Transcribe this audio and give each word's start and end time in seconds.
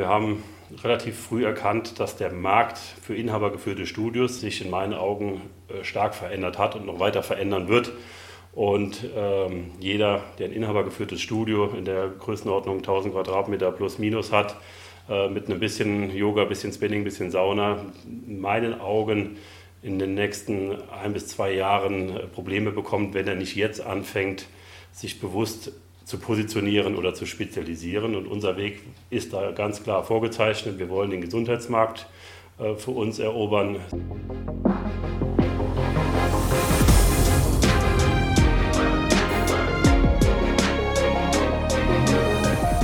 Wir 0.00 0.08
haben 0.08 0.42
relativ 0.82 1.20
früh 1.20 1.44
erkannt, 1.44 2.00
dass 2.00 2.16
der 2.16 2.32
Markt 2.32 2.78
für 2.78 3.14
inhabergeführte 3.14 3.84
Studios 3.84 4.40
sich 4.40 4.64
in 4.64 4.70
meinen 4.70 4.94
Augen 4.94 5.42
äh, 5.68 5.84
stark 5.84 6.14
verändert 6.14 6.56
hat 6.56 6.74
und 6.74 6.86
noch 6.86 7.00
weiter 7.00 7.22
verändern 7.22 7.68
wird. 7.68 7.92
Und 8.54 9.04
ähm, 9.14 9.72
jeder, 9.78 10.22
der 10.38 10.46
ein 10.46 10.54
inhabergeführtes 10.54 11.20
Studio 11.20 11.66
in 11.76 11.84
der 11.84 12.08
Größenordnung 12.08 12.78
1000 12.78 13.12
Quadratmeter 13.12 13.70
plus 13.72 13.98
minus 13.98 14.32
hat, 14.32 14.56
äh, 15.10 15.28
mit 15.28 15.50
einem 15.50 15.60
bisschen 15.60 16.16
Yoga, 16.16 16.44
bisschen 16.44 16.72
Spinning, 16.72 17.04
bisschen 17.04 17.30
Sauna, 17.30 17.84
in 18.06 18.40
meinen 18.40 18.80
Augen 18.80 19.36
in 19.82 19.98
den 19.98 20.14
nächsten 20.14 20.78
ein 20.90 21.12
bis 21.12 21.28
zwei 21.28 21.52
Jahren 21.52 22.16
äh, 22.16 22.20
Probleme 22.20 22.70
bekommt, 22.70 23.12
wenn 23.12 23.28
er 23.28 23.34
nicht 23.34 23.54
jetzt 23.54 23.82
anfängt, 23.82 24.46
sich 24.92 25.20
bewusst 25.20 25.72
zu 26.10 26.18
positionieren 26.18 26.96
oder 26.96 27.14
zu 27.14 27.24
spezialisieren. 27.24 28.16
Und 28.16 28.26
unser 28.26 28.56
Weg 28.56 28.82
ist 29.08 29.32
da 29.32 29.52
ganz 29.52 29.82
klar 29.82 30.04
vorgezeichnet. 30.04 30.78
Wir 30.78 30.90
wollen 30.90 31.10
den 31.10 31.20
Gesundheitsmarkt 31.20 32.06
äh, 32.58 32.74
für 32.74 32.90
uns 32.90 33.20
erobern. 33.20 33.76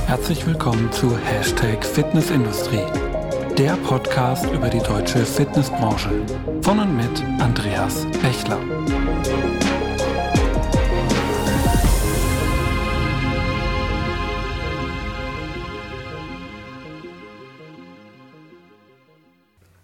Herzlich 0.07 0.47
willkommen 0.47 0.89
zu 0.93 1.17
Hashtag 1.17 1.85
Fitnessindustrie, 1.85 2.85
der 3.57 3.73
Podcast 3.87 4.49
über 4.51 4.69
die 4.69 4.79
deutsche 4.79 5.25
Fitnessbranche. 5.25 6.09
Von 6.61 6.79
und 6.79 6.95
mit 6.95 7.23
Andreas 7.39 8.05
Bechler. 8.21 8.59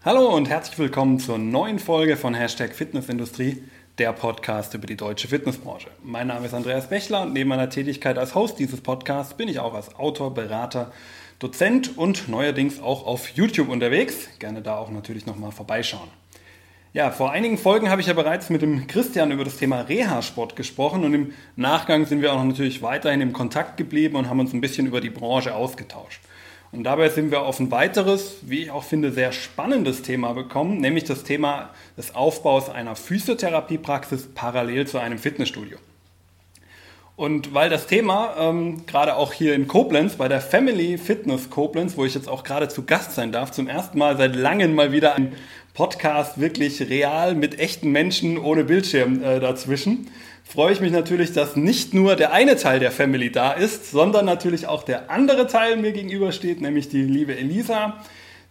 Hallo 0.05 0.35
und 0.35 0.49
herzlich 0.49 0.77
willkommen 0.79 1.17
zur 1.17 1.37
neuen 1.37 1.79
Folge 1.79 2.17
von 2.17 2.33
Hashtag 2.33 2.75
Fitnessindustrie, 2.75 3.63
der 3.99 4.11
Podcast 4.11 4.73
über 4.73 4.85
die 4.85 4.97
deutsche 4.97 5.29
Fitnessbranche. 5.29 5.87
Mein 6.03 6.27
Name 6.27 6.45
ist 6.45 6.53
Andreas 6.53 6.89
Bechler 6.89 7.21
und 7.21 7.31
neben 7.31 7.47
meiner 7.47 7.69
Tätigkeit 7.69 8.17
als 8.17 8.35
Host 8.35 8.59
dieses 8.59 8.81
Podcasts 8.81 9.35
bin 9.35 9.47
ich 9.47 9.59
auch 9.59 9.73
als 9.73 9.95
Autor, 9.95 10.33
Berater, 10.33 10.91
Dozent 11.39 11.97
und 11.97 12.27
neuerdings 12.27 12.81
auch 12.81 13.07
auf 13.07 13.29
YouTube 13.29 13.69
unterwegs. 13.69 14.27
Gerne 14.39 14.61
da 14.61 14.75
auch 14.75 14.91
natürlich 14.91 15.25
nochmal 15.25 15.53
vorbeischauen. 15.53 16.09
Ja, 16.91 17.09
vor 17.09 17.31
einigen 17.31 17.57
Folgen 17.57 17.89
habe 17.89 18.01
ich 18.01 18.07
ja 18.07 18.13
bereits 18.13 18.49
mit 18.49 18.61
dem 18.61 18.87
Christian 18.87 19.31
über 19.31 19.45
das 19.45 19.55
Thema 19.55 19.83
Reha-Sport 19.83 20.57
gesprochen 20.57 21.05
und 21.05 21.13
im 21.13 21.33
Nachgang 21.55 22.05
sind 22.05 22.21
wir 22.21 22.33
auch 22.33 22.43
natürlich 22.43 22.81
weiterhin 22.81 23.21
im 23.21 23.31
Kontakt 23.31 23.77
geblieben 23.77 24.17
und 24.17 24.29
haben 24.29 24.41
uns 24.41 24.51
ein 24.51 24.59
bisschen 24.59 24.85
über 24.85 24.99
die 24.99 25.09
Branche 25.09 25.55
ausgetauscht. 25.55 26.19
Und 26.73 26.85
dabei 26.85 27.09
sind 27.09 27.29
wir 27.29 27.43
auf 27.43 27.59
ein 27.59 27.69
weiteres, 27.69 28.37
wie 28.41 28.63
ich 28.63 28.71
auch 28.71 28.83
finde, 28.83 29.11
sehr 29.11 29.31
spannendes 29.31 30.01
Thema 30.01 30.33
gekommen, 30.33 30.79
nämlich 30.79 31.03
das 31.03 31.23
Thema 31.23 31.69
des 31.97 32.15
Aufbaus 32.15 32.67
einer 32.67 32.95
Physiotherapiepraxis 32.95 34.29
parallel 34.33 34.87
zu 34.87 34.97
einem 34.97 35.19
Fitnessstudio. 35.19 35.77
Und 37.15 37.53
weil 37.53 37.69
das 37.69 37.85
Thema 37.85 38.35
ähm, 38.39 38.85
gerade 38.87 39.15
auch 39.15 39.33
hier 39.33 39.53
in 39.53 39.67
Koblenz, 39.67 40.15
bei 40.15 40.27
der 40.27 40.41
Family 40.41 40.97
Fitness 40.97 41.49
Koblenz, 41.49 41.95
wo 41.95 42.05
ich 42.05 42.15
jetzt 42.15 42.27
auch 42.27 42.43
gerade 42.43 42.69
zu 42.69 42.85
Gast 42.85 43.13
sein 43.13 43.31
darf, 43.31 43.51
zum 43.51 43.67
ersten 43.67 43.97
Mal 43.99 44.17
seit 44.17 44.35
langem 44.35 44.73
mal 44.73 44.91
wieder 44.91 45.15
ein 45.15 45.33
Podcast 45.75 46.39
wirklich 46.39 46.81
real 46.89 47.35
mit 47.35 47.59
echten 47.59 47.91
Menschen 47.91 48.37
ohne 48.37 48.63
Bildschirm 48.63 49.21
äh, 49.23 49.39
dazwischen 49.39 50.07
freue 50.43 50.73
ich 50.73 50.81
mich 50.81 50.91
natürlich, 50.91 51.33
dass 51.33 51.55
nicht 51.55 51.93
nur 51.93 52.15
der 52.15 52.33
eine 52.33 52.55
Teil 52.57 52.79
der 52.79 52.91
Family 52.91 53.31
da 53.31 53.53
ist, 53.53 53.91
sondern 53.91 54.25
natürlich 54.25 54.67
auch 54.67 54.83
der 54.83 55.09
andere 55.09 55.47
Teil 55.47 55.77
mir 55.77 55.93
gegenübersteht, 55.93 56.61
nämlich 56.61 56.89
die 56.89 57.01
liebe 57.01 57.35
Elisa, 57.35 58.03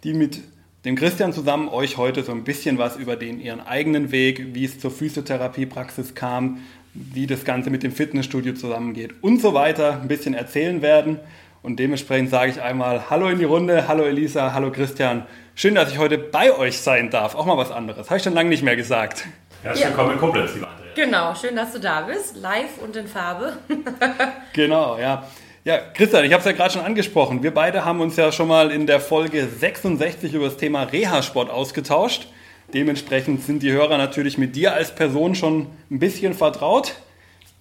die 0.04 0.14
mit 0.14 0.40
dem 0.84 0.96
Christian 0.96 1.32
zusammen 1.32 1.68
euch 1.68 1.96
heute 1.96 2.24
so 2.24 2.32
ein 2.32 2.42
bisschen 2.42 2.76
was 2.76 2.96
über 2.96 3.14
den 3.14 3.40
ihren 3.40 3.60
eigenen 3.60 4.10
Weg, 4.10 4.54
wie 4.54 4.64
es 4.64 4.80
zur 4.80 4.90
Physiotherapiepraxis 4.90 6.14
kam, 6.16 6.62
wie 6.94 7.26
das 7.26 7.44
Ganze 7.44 7.70
mit 7.70 7.82
dem 7.82 7.92
Fitnessstudio 7.92 8.54
zusammengeht 8.54 9.14
und 9.22 9.40
so 9.40 9.54
weiter 9.54 10.00
ein 10.00 10.08
bisschen 10.08 10.34
erzählen 10.34 10.82
werden. 10.82 11.20
Und 11.62 11.78
dementsprechend 11.78 12.30
sage 12.30 12.50
ich 12.50 12.60
einmal 12.60 13.08
Hallo 13.08 13.28
in 13.28 13.38
die 13.38 13.44
Runde, 13.44 13.86
hallo 13.88 14.02
Elisa, 14.02 14.52
hallo 14.52 14.72
Christian. 14.72 15.24
Schön, 15.54 15.74
dass 15.74 15.92
ich 15.92 15.98
heute 15.98 16.18
bei 16.18 16.52
euch 16.56 16.78
sein 16.78 17.10
darf. 17.10 17.34
Auch 17.34 17.46
mal 17.46 17.56
was 17.56 17.70
anderes. 17.70 18.10
Habe 18.10 18.18
ich 18.18 18.24
schon 18.24 18.34
lange 18.34 18.48
nicht 18.48 18.62
mehr 18.62 18.76
gesagt. 18.76 19.26
Herzlich 19.62 19.86
willkommen 19.86 20.12
in 20.12 20.18
Koblenz, 20.18 20.54
lieber 20.54 20.68
Andrea. 20.68 20.92
Genau, 20.94 21.34
schön, 21.34 21.54
dass 21.54 21.72
du 21.72 21.78
da 21.78 22.00
bist. 22.02 22.36
Live 22.36 22.78
und 22.82 22.96
in 22.96 23.06
Farbe. 23.06 23.58
genau, 24.52 24.98
ja. 24.98 25.24
Ja, 25.64 25.78
Christian, 25.78 26.24
ich 26.24 26.32
habe 26.32 26.40
es 26.40 26.46
ja 26.46 26.52
gerade 26.52 26.72
schon 26.72 26.82
angesprochen. 26.82 27.44
Wir 27.44 27.54
beide 27.54 27.84
haben 27.84 28.00
uns 28.00 28.16
ja 28.16 28.32
schon 28.32 28.48
mal 28.48 28.72
in 28.72 28.88
der 28.88 28.98
Folge 28.98 29.46
66 29.46 30.34
über 30.34 30.46
das 30.46 30.56
Thema 30.56 30.82
Reha-Sport 30.82 31.50
ausgetauscht. 31.50 32.26
Dementsprechend 32.74 33.42
sind 33.44 33.62
die 33.62 33.70
Hörer 33.72 33.98
natürlich 33.98 34.38
mit 34.38 34.56
dir 34.56 34.72
als 34.72 34.94
Person 34.94 35.34
schon 35.34 35.66
ein 35.90 35.98
bisschen 35.98 36.32
vertraut. 36.32 36.94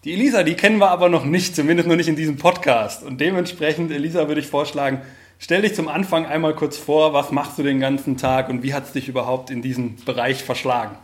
Die 0.04 0.14
Elisa, 0.14 0.44
die 0.44 0.56
kennen 0.56 0.78
wir 0.78 0.90
aber 0.90 1.10
noch 1.10 1.26
nicht, 1.26 1.56
zumindest 1.56 1.88
noch 1.88 1.96
nicht 1.96 2.08
in 2.08 2.16
diesem 2.16 2.38
Podcast. 2.38 3.04
Und 3.04 3.20
dementsprechend, 3.20 3.92
Elisa, 3.92 4.28
würde 4.28 4.42
ich 4.42 4.48
vorschlagen, 4.48 5.02
stell 5.38 5.62
dich 5.62 5.76
zum 5.76 5.90
Anfang 5.90 6.26
einmal 6.26 6.56
kurz 6.56 6.78
vor, 6.78 7.14
was 7.14 7.32
machst 7.32 7.60
du 7.60 7.64
den 7.64 7.80
ganzen 7.80 8.18
Tag 8.18 8.50
und 8.50 8.64
wie 8.64 8.74
hat 8.74 8.86
es 8.86 8.94
dich 8.94 9.10
überhaupt 9.10 9.50
in 9.50 9.62
diesen 9.62 9.98
Bereich 10.06 10.44
verschlagen? 10.44 10.96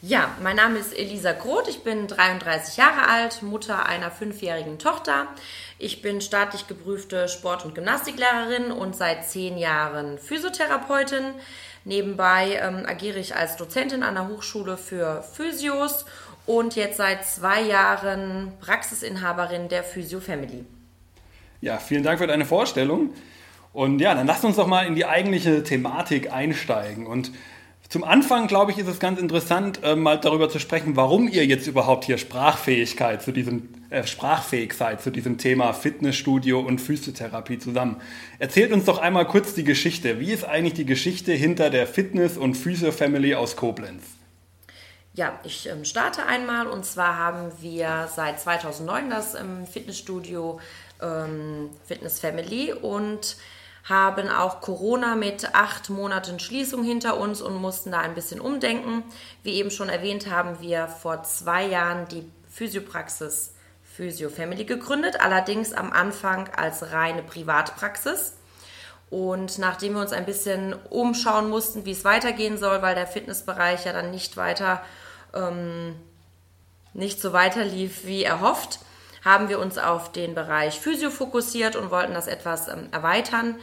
Ja, 0.00 0.30
mein 0.44 0.54
Name 0.54 0.78
ist 0.78 0.96
Elisa 0.96 1.32
Groth, 1.32 1.66
ich 1.66 1.82
bin 1.82 2.06
33 2.06 2.76
Jahre 2.76 3.08
alt, 3.08 3.42
Mutter 3.42 3.86
einer 3.86 4.12
fünfjährigen 4.12 4.78
Tochter. 4.78 5.26
Ich 5.80 6.02
bin 6.02 6.20
staatlich 6.20 6.68
geprüfte 6.68 7.26
Sport- 7.26 7.64
und 7.64 7.74
Gymnastiklehrerin 7.74 8.70
und 8.70 8.94
seit 8.94 9.28
zehn 9.28 9.58
Jahren 9.58 10.18
Physiotherapeutin. 10.18 11.24
Nebenbei 11.88 12.60
ähm, 12.62 12.84
agiere 12.86 13.18
ich 13.18 13.34
als 13.34 13.56
Dozentin 13.56 14.02
an 14.02 14.14
der 14.14 14.28
Hochschule 14.28 14.76
für 14.76 15.22
Physios 15.22 16.04
und 16.44 16.76
jetzt 16.76 16.98
seit 16.98 17.24
zwei 17.24 17.62
Jahren 17.62 18.52
Praxisinhaberin 18.60 19.70
der 19.70 19.82
Physio 19.82 20.20
Family. 20.20 20.66
Ja, 21.62 21.78
vielen 21.78 22.02
Dank 22.02 22.18
für 22.18 22.26
deine 22.26 22.44
Vorstellung. 22.44 23.14
Und 23.72 24.00
ja, 24.00 24.14
dann 24.14 24.26
lass 24.26 24.44
uns 24.44 24.56
doch 24.56 24.66
mal 24.66 24.86
in 24.86 24.96
die 24.96 25.06
eigentliche 25.06 25.62
Thematik 25.62 26.30
einsteigen. 26.30 27.06
Und 27.06 27.32
zum 27.88 28.04
Anfang, 28.04 28.48
glaube 28.48 28.70
ich, 28.70 28.76
ist 28.78 28.86
es 28.86 28.98
ganz 28.98 29.18
interessant, 29.18 29.80
äh, 29.82 29.96
mal 29.96 30.18
darüber 30.20 30.50
zu 30.50 30.58
sprechen, 30.58 30.94
warum 30.94 31.26
ihr 31.26 31.46
jetzt 31.46 31.66
überhaupt 31.66 32.04
hier 32.04 32.18
Sprachfähigkeit 32.18 33.22
zu 33.22 33.32
diesem, 33.32 33.70
äh, 33.88 34.06
sprachfähig 34.06 34.74
seid 34.74 35.00
zu 35.00 35.10
diesem 35.10 35.38
Thema 35.38 35.72
Fitnessstudio 35.72 36.60
und 36.60 36.80
Physiotherapie 36.82 37.58
zusammen. 37.58 38.02
Erzählt 38.38 38.72
uns 38.72 38.84
doch 38.84 38.98
einmal 38.98 39.26
kurz 39.26 39.54
die 39.54 39.64
Geschichte. 39.64 40.20
Wie 40.20 40.32
ist 40.32 40.44
eigentlich 40.44 40.74
die 40.74 40.84
Geschichte 40.84 41.32
hinter 41.32 41.70
der 41.70 41.86
Fitness- 41.86 42.36
und 42.36 42.56
Physio-Family 42.58 43.34
aus 43.34 43.56
Koblenz? 43.56 44.02
Ja, 45.14 45.40
ich 45.42 45.66
ähm, 45.66 45.86
starte 45.86 46.26
einmal 46.26 46.66
und 46.66 46.84
zwar 46.84 47.16
haben 47.16 47.50
wir 47.60 48.08
seit 48.14 48.38
2009 48.38 49.08
das 49.08 49.34
ähm, 49.34 49.66
Fitnessstudio 49.66 50.60
ähm, 51.00 51.70
Fitness 51.86 52.20
Family 52.20 52.74
und 52.74 53.38
haben 53.88 54.28
auch 54.28 54.60
Corona 54.60 55.16
mit 55.16 55.54
acht 55.54 55.88
Monaten 55.88 56.38
Schließung 56.38 56.84
hinter 56.84 57.16
uns 57.16 57.40
und 57.40 57.56
mussten 57.56 57.92
da 57.92 58.00
ein 58.00 58.14
bisschen 58.14 58.40
umdenken. 58.40 59.02
Wie 59.42 59.54
eben 59.54 59.70
schon 59.70 59.88
erwähnt, 59.88 60.30
haben 60.30 60.60
wir 60.60 60.88
vor 60.88 61.22
zwei 61.22 61.66
Jahren 61.66 62.06
die 62.08 62.30
Physiopraxis 62.50 63.54
Physio 63.82 64.28
Family 64.28 64.64
gegründet, 64.64 65.20
allerdings 65.20 65.72
am 65.72 65.92
Anfang 65.92 66.48
als 66.54 66.92
reine 66.92 67.22
Privatpraxis. 67.22 68.34
Und 69.10 69.58
nachdem 69.58 69.94
wir 69.94 70.02
uns 70.02 70.12
ein 70.12 70.26
bisschen 70.26 70.74
umschauen 70.90 71.48
mussten, 71.48 71.86
wie 71.86 71.92
es 71.92 72.04
weitergehen 72.04 72.58
soll, 72.58 72.82
weil 72.82 72.94
der 72.94 73.06
Fitnessbereich 73.06 73.86
ja 73.86 73.92
dann 73.94 74.10
nicht 74.10 74.36
weiter, 74.36 74.82
ähm, 75.34 75.96
nicht 76.92 77.20
so 77.20 77.32
weiter 77.32 77.64
lief 77.64 78.04
wie 78.04 78.22
erhofft, 78.22 78.80
haben 79.24 79.48
wir 79.48 79.58
uns 79.58 79.78
auf 79.78 80.12
den 80.12 80.34
Bereich 80.34 80.80
Physio 80.80 81.10
fokussiert 81.10 81.76
und 81.76 81.90
wollten 81.90 82.14
das 82.14 82.26
etwas 82.26 82.68
ähm, 82.68 82.88
erweitern 82.92 83.56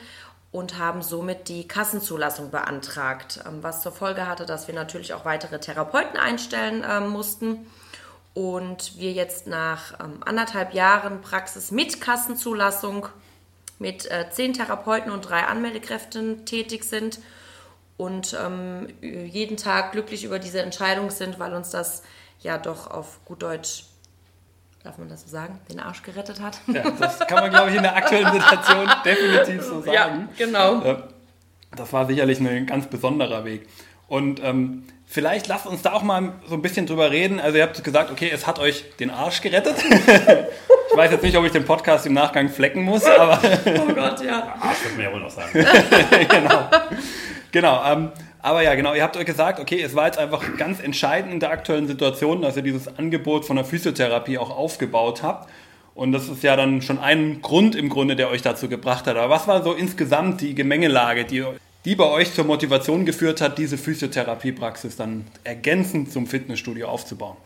und 0.51 0.77
haben 0.77 1.01
somit 1.01 1.49
die 1.49 1.67
Kassenzulassung 1.67 2.51
beantragt, 2.51 3.41
ähm, 3.45 3.61
was 3.61 3.81
zur 3.81 3.91
Folge 3.91 4.27
hatte, 4.27 4.45
dass 4.45 4.67
wir 4.67 4.75
natürlich 4.75 5.13
auch 5.13 5.25
weitere 5.25 5.59
Therapeuten 5.59 6.17
einstellen 6.17 6.85
ähm, 6.89 7.09
mussten 7.09 7.67
und 8.33 8.97
wir 8.97 9.13
jetzt 9.13 9.47
nach 9.47 9.97
anderthalb 9.99 10.73
Jahren 10.73 11.21
Praxis 11.21 11.71
mit 11.71 12.01
Kassenzulassung 12.01 13.07
mit 13.79 14.09
äh, 14.11 14.29
zehn 14.29 14.53
Therapeuten 14.53 15.11
und 15.11 15.21
drei 15.21 15.45
Anmeldekräften 15.45 16.45
tätig 16.45 16.83
sind 16.83 17.19
und 17.97 18.37
jeden 19.01 19.55
Tag 19.55 19.93
glücklich 19.93 20.25
über 20.25 20.37
diese 20.37 20.61
Entscheidung 20.61 21.11
sind, 21.11 21.39
weil 21.39 21.53
uns 21.53 21.69
das 21.69 22.03
ja 22.41 22.57
doch 22.57 22.91
auf 22.91 23.23
gut 23.23 23.41
Deutsch 23.41 23.85
darf 24.85 24.97
man 24.99 25.09
das 25.09 25.23
so 25.23 25.29
sagen, 25.29 25.59
den 25.69 25.79
Arsch 25.79 26.03
gerettet 26.03 26.39
hat. 26.39 26.59
Ja, 26.67 26.91
das 26.91 27.19
kann 27.19 27.39
man, 27.39 27.49
glaube 27.49 27.71
ich, 27.71 27.75
in 27.75 27.83
der 27.83 27.95
aktuellen 27.95 28.31
Situation 28.31 28.87
definitiv 29.05 29.63
so 29.63 29.81
sagen. 29.81 29.93
Ja, 29.93 30.27
genau. 30.37 30.97
Das 31.75 31.91
war 31.91 32.05
sicherlich 32.05 32.39
ein 32.39 32.65
ganz 32.67 32.85
besonderer 32.85 33.43
Weg. 33.45 33.67
Und 34.07 34.41
ähm, 34.43 34.83
vielleicht 35.07 35.47
lasst 35.47 35.65
uns 35.65 35.81
da 35.81 35.93
auch 35.93 36.03
mal 36.03 36.33
so 36.47 36.53
ein 36.53 36.61
bisschen 36.61 36.85
drüber 36.85 37.09
reden. 37.09 37.39
Also 37.39 37.57
ihr 37.57 37.63
habt 37.63 37.83
gesagt, 37.83 38.11
okay, 38.11 38.29
es 38.31 38.45
hat 38.45 38.59
euch 38.59 38.85
den 38.99 39.09
Arsch 39.09 39.41
gerettet. 39.41 39.75
ich 40.91 40.97
weiß 40.97 41.11
jetzt 41.11 41.23
nicht, 41.23 41.35
ob 41.35 41.45
ich 41.45 41.51
den 41.51 41.65
Podcast 41.65 42.05
im 42.05 42.13
Nachgang 42.13 42.49
flecken 42.49 42.83
muss, 42.83 43.05
aber... 43.05 43.39
oh 43.43 43.93
Gott, 43.93 44.23
ja. 44.23 44.55
Arsch 44.61 44.83
wird 44.83 44.97
mir 44.97 45.03
ja 45.05 45.11
wohl 45.11 45.21
noch 45.21 45.31
sagen. 45.31 45.49
genau. 46.29 46.69
Genau. 47.51 47.91
Ähm, 47.91 48.11
aber 48.45 48.61
ja, 48.61 48.75
genau, 48.75 48.93
ihr 48.93 49.01
habt 49.01 49.17
euch 49.17 49.25
gesagt, 49.25 49.59
okay, 49.59 49.81
es 49.81 49.95
war 49.95 50.05
jetzt 50.05 50.19
einfach 50.19 50.55
ganz 50.55 50.79
entscheidend 50.79 51.33
in 51.33 51.39
der 51.39 51.49
aktuellen 51.49 51.87
Situation, 51.87 52.43
dass 52.43 52.55
ihr 52.55 52.61
dieses 52.61 52.87
Angebot 52.99 53.43
von 53.43 53.55
der 53.55 53.65
Physiotherapie 53.65 54.37
auch 54.37 54.55
aufgebaut 54.55 55.23
habt. 55.23 55.49
Und 55.95 56.11
das 56.11 56.29
ist 56.29 56.43
ja 56.43 56.55
dann 56.55 56.83
schon 56.83 56.99
ein 56.99 57.41
Grund 57.41 57.73
im 57.73 57.89
Grunde, 57.89 58.15
der 58.15 58.29
euch 58.29 58.43
dazu 58.43 58.69
gebracht 58.69 59.07
hat. 59.07 59.17
Aber 59.17 59.31
was 59.31 59.47
war 59.47 59.63
so 59.63 59.73
insgesamt 59.73 60.41
die 60.41 60.53
Gemengelage, 60.53 61.25
die, 61.25 61.43
die 61.85 61.95
bei 61.95 62.05
euch 62.05 62.35
zur 62.35 62.45
Motivation 62.45 63.03
geführt 63.03 63.41
hat, 63.41 63.57
diese 63.57 63.79
Physiotherapiepraxis 63.79 64.95
dann 64.95 65.25
ergänzend 65.43 66.11
zum 66.11 66.27
Fitnessstudio 66.27 66.87
aufzubauen? 66.87 67.37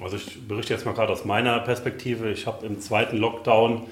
Also 0.00 0.14
ich 0.14 0.46
berichte 0.46 0.74
jetzt 0.74 0.86
mal 0.86 0.94
gerade 0.94 1.12
aus 1.12 1.24
meiner 1.24 1.58
Perspektive. 1.58 2.30
Ich 2.30 2.46
habe 2.46 2.64
im 2.64 2.80
zweiten 2.80 3.16
Lockdown 3.16 3.82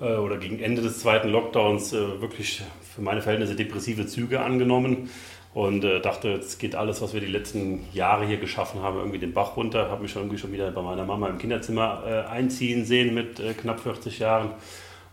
äh, 0.00 0.16
oder 0.16 0.38
gegen 0.38 0.58
Ende 0.58 0.82
des 0.82 0.98
zweiten 0.98 1.28
Lockdowns 1.28 1.92
äh, 1.92 2.20
wirklich 2.20 2.60
für 2.92 3.02
meine 3.02 3.22
Verhältnisse 3.22 3.54
depressive 3.54 4.08
Züge 4.08 4.40
angenommen 4.40 5.08
und 5.54 5.84
äh, 5.84 6.00
dachte, 6.00 6.28
jetzt 6.28 6.58
geht 6.58 6.74
alles, 6.74 7.02
was 7.02 7.12
wir 7.12 7.20
die 7.20 7.26
letzten 7.26 7.86
Jahre 7.92 8.26
hier 8.26 8.38
geschaffen 8.38 8.80
haben, 8.80 8.98
irgendwie 8.98 9.18
den 9.18 9.34
Bach 9.34 9.56
runter. 9.56 9.90
Habe 9.90 10.02
mich 10.02 10.16
irgendwie 10.16 10.38
schon 10.38 10.52
wieder 10.52 10.70
bei 10.70 10.80
meiner 10.80 11.04
Mama 11.04 11.28
im 11.28 11.38
Kinderzimmer 11.38 12.02
äh, 12.06 12.30
einziehen 12.30 12.86
sehen 12.86 13.12
mit 13.12 13.38
äh, 13.38 13.52
knapp 13.52 13.80
40 13.80 14.18
Jahren 14.18 14.50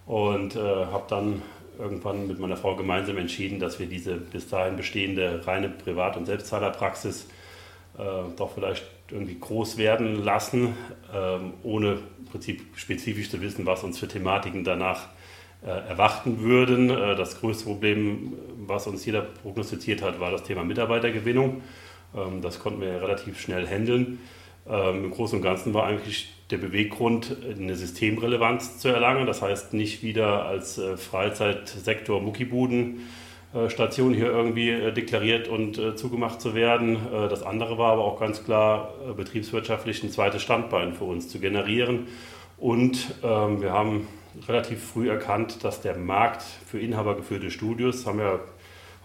und 0.06 0.56
äh, 0.56 0.60
habe 0.60 1.04
dann 1.10 1.42
irgendwann 1.78 2.28
mit 2.28 2.40
meiner 2.40 2.58
Frau 2.58 2.76
gemeinsam 2.76 3.18
entschieden, 3.18 3.60
dass 3.60 3.80
wir 3.80 3.88
diese 3.88 4.16
bis 4.16 4.48
dahin 4.48 4.78
bestehende 4.78 5.46
reine 5.46 5.70
Privat- 5.70 6.16
und 6.16 6.26
Selbstzahlerpraxis 6.26 7.28
äh, 7.98 8.02
doch 8.38 8.54
vielleicht 8.54 8.86
irgendwie 9.12 9.40
groß 9.40 9.78
werden 9.78 10.24
lassen, 10.24 10.76
ähm, 11.14 11.54
ohne 11.64 12.00
im 12.18 12.26
Prinzip 12.26 12.62
spezifisch 12.76 13.30
zu 13.30 13.42
wissen, 13.42 13.66
was 13.66 13.84
uns 13.84 14.00
für 14.00 14.08
Thematiken 14.08 14.64
danach 14.64 15.08
äh, 15.66 15.70
erwarten 15.70 16.42
würden. 16.42 16.88
Das 16.90 17.40
größte 17.40 17.66
Problem, 17.66 18.34
was 18.70 18.88
uns 18.88 19.06
jeder 19.06 19.22
prognostiziert 19.22 20.02
hat, 20.02 20.20
war 20.20 20.32
das 20.32 20.44
Thema 20.44 20.64
Mitarbeitergewinnung. 20.64 21.62
Ähm, 22.16 22.42
das 22.42 22.60
konnten 22.60 22.82
wir 22.82 23.02
relativ 23.02 23.40
schnell 23.40 23.68
handeln. 23.68 24.20
Ähm, 24.68 25.06
Im 25.06 25.12
Großen 25.12 25.38
und 25.38 25.44
Ganzen 25.44 25.74
war 25.74 25.86
eigentlich 25.86 26.30
der 26.52 26.58
Beweggrund, 26.58 27.36
eine 27.58 27.76
Systemrelevanz 27.76 28.80
zu 28.80 28.88
erlangen. 28.88 29.26
Das 29.26 29.42
heißt, 29.42 29.74
nicht 29.74 30.04
wieder 30.04 30.46
als 30.46 30.78
äh, 30.78 30.98
Freizeitsektor 30.98 32.22
Muckibuden 32.22 33.02
Station 33.68 34.14
hier 34.14 34.28
irgendwie 34.28 34.92
deklariert 34.92 35.48
und 35.48 35.98
zugemacht 35.98 36.40
zu 36.40 36.54
werden. 36.54 37.00
Das 37.32 37.42
andere 37.42 37.80
war 37.80 37.94
aber 37.94 38.06
auch 38.06 38.20
ganz 38.20 38.44
klar, 38.44 38.94
betriebswirtschaftlich 39.18 40.04
ein 40.04 40.12
zweites 40.12 40.44
Standbein 40.44 40.94
für 40.94 41.06
uns 41.06 41.30
zu 41.30 41.40
generieren. 41.40 42.06
Und 42.60 43.16
ähm, 43.24 43.62
wir 43.62 43.72
haben 43.72 44.08
relativ 44.48 44.84
früh 44.84 45.10
erkannt, 45.10 45.64
dass 45.64 45.82
der 45.82 45.98
Markt 45.98 46.44
für 46.44 46.80
inhabergeführte 46.80 47.52
Studios, 47.52 48.06
haben 48.06 48.20
wir 48.20 48.42